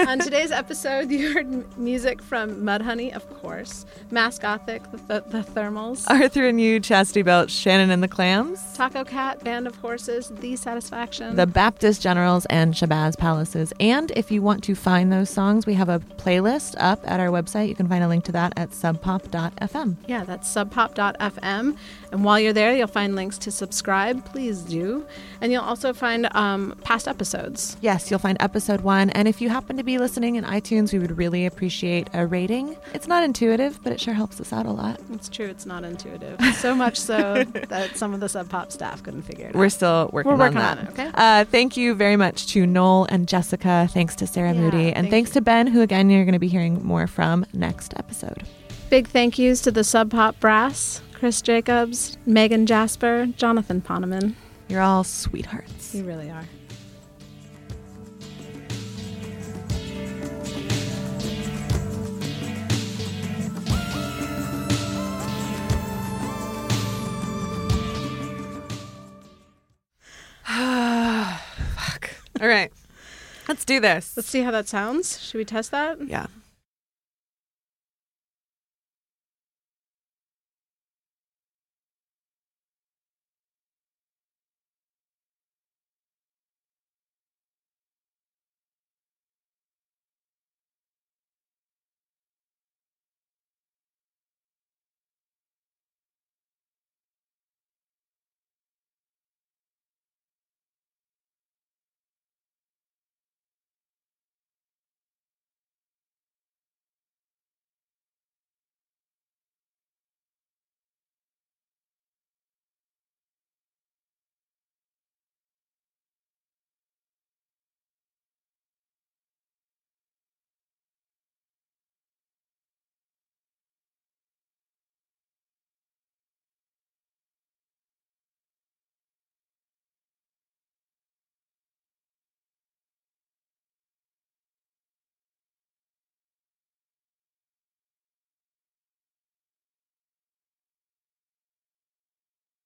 On 0.08 0.20
today's 0.20 0.52
episode, 0.54 1.12
you 1.12 1.34
heard 1.34 1.78
music 1.78 2.22
from 2.22 2.62
Mudhoney, 2.62 3.14
of 3.14 3.30
course, 3.42 3.86
Mass 4.12 4.40
Gothic, 4.40 4.90
the, 4.92 4.98
the, 5.00 5.24
the 5.28 5.40
Thermals, 5.42 6.06
Arthur 6.10 6.48
and 6.48 6.62
Yu, 6.62 6.80
Chastity 6.80 7.24
Belt, 7.24 7.52
Shannon 7.52 7.90
and 7.90 8.02
the 8.02 8.08
Clams, 8.08 8.58
Tacocat, 8.78 9.44
Band 9.44 9.68
of 9.68 9.76
Horses, 9.76 10.32
The 10.40 10.56
Satisfaction. 10.56 11.36
the 11.36 11.46
Baptist 11.46 12.02
Generals, 12.02 12.46
and 12.46 12.74
Shabazz 12.74 13.18
Palaces. 13.18 13.74
And 13.82 14.14
if 14.16 14.32
you 14.32 14.42
want 14.42 14.64
to 14.64 14.76
find 14.76 15.12
those 15.12 15.30
songs, 15.30 15.66
we 15.66 15.74
have 15.74 15.90
a 15.90 16.00
playlist 16.00 16.76
up 16.78 17.02
at 17.04 17.20
our 17.20 17.28
website. 17.28 17.68
You 17.68 17.76
can 17.76 17.90
find 17.90 18.02
a 18.02 18.08
link 18.08 18.24
to 18.26 18.32
that 18.32 18.54
at 18.56 18.70
subpop.fm. 18.70 19.98
yeah, 20.08 20.24
that's 20.24 20.48
subpop.fm. 20.56 21.76
And 22.14 22.24
while 22.24 22.40
you're 22.40 22.54
there, 22.54 22.74
you'll 22.74 22.88
find 22.88 23.14
links 23.14 23.38
to 23.40 23.52
subscribe. 23.52 24.05
Please 24.14 24.62
do. 24.62 25.06
And 25.42 25.52
you'll 25.52 25.64
also 25.64 25.94
find 25.94 26.28
um, 26.36 26.76
past 26.84 27.08
episodes. 27.08 27.78
Yes, 27.82 28.10
you'll 28.10 28.20
find 28.20 28.38
episode 28.40 28.82
one. 28.82 29.10
And 29.12 29.28
if 29.28 29.42
you 29.42 29.50
happen 29.50 29.78
to 29.78 29.84
be 29.84 29.98
listening 29.98 30.36
in 30.36 30.44
iTunes, 30.44 30.94
we 30.94 31.00
would 31.00 31.18
really 31.18 31.46
appreciate 31.46 32.08
a 32.14 32.26
rating. 32.26 32.78
It's 32.94 33.08
not 33.08 33.24
intuitive, 33.24 33.80
but 33.84 33.92
it 33.94 34.00
sure 34.00 34.14
helps 34.14 34.40
us 34.40 34.52
out 34.54 34.66
a 34.66 34.72
lot. 34.72 35.00
It's 35.14 35.30
true, 35.30 35.46
it's 35.48 35.66
not 35.66 35.84
intuitive. 35.84 36.40
So 36.56 36.74
much 36.76 36.98
so 37.00 37.44
that 37.70 37.98
some 37.98 38.14
of 38.14 38.20
the 38.20 38.30
Sub 38.30 38.50
Pop 38.50 38.72
staff 38.72 39.04
couldn't 39.04 39.24
figure 39.24 39.48
it 39.48 39.56
We're 39.56 39.66
out. 39.66 39.72
still 39.72 40.10
working, 40.14 40.32
We're 40.32 40.38
working 40.38 40.58
on 40.58 40.78
on 40.80 40.86
that. 40.86 40.86
it, 40.86 41.00
okay? 41.00 41.12
Uh, 41.14 41.46
thank 41.46 41.78
you 41.78 41.94
very 41.96 42.16
much 42.18 42.48
to 42.54 42.66
Noel 42.66 43.06
and 43.10 43.28
Jessica. 43.28 43.88
Thanks 43.92 44.16
to 44.18 44.28
Sarah 44.28 44.54
Yeah, 44.54 44.60
Moody. 44.62 44.88
And 44.94 45.06
thank 45.06 45.12
thanks 45.12 45.30
you. 45.32 45.34
to 45.36 45.42
Ben, 45.42 45.68
who 45.68 45.82
again 45.82 46.10
you're 46.10 46.26
going 46.26 46.34
to 46.34 46.40
be 46.40 46.48
hearing 46.48 46.84
more 46.84 47.08
from 47.08 47.46
next 47.54 47.94
episode. 47.98 48.44
Big 48.90 49.08
thank 49.08 49.40
yous 49.40 49.62
to 49.62 49.72
the 49.72 49.84
Sub 49.84 50.12
Pop 50.12 50.40
Brass, 50.40 51.02
Chris 51.18 51.42
Jacobs, 51.42 52.18
Megan 52.26 52.66
Jasper, 52.66 53.28
Jonathan 53.38 53.82
Poneman. 53.82 54.36
You're 54.68 54.82
all 54.82 55.06
sweethearts. 55.06 55.96
You 55.96 56.04
really 56.04 56.30
are. 56.30 56.44
All 72.42 72.48
right. 72.50 72.72
Let's 73.48 73.64
do 73.64 73.80
this. 73.80 74.18
Let's 74.18 74.28
see 74.28 74.42
how 74.42 74.52
that 74.52 74.68
sounds. 74.68 75.22
Should 75.22 75.38
we 75.38 75.46
test 75.46 75.72
that? 75.72 76.06
Yeah. 76.06 76.28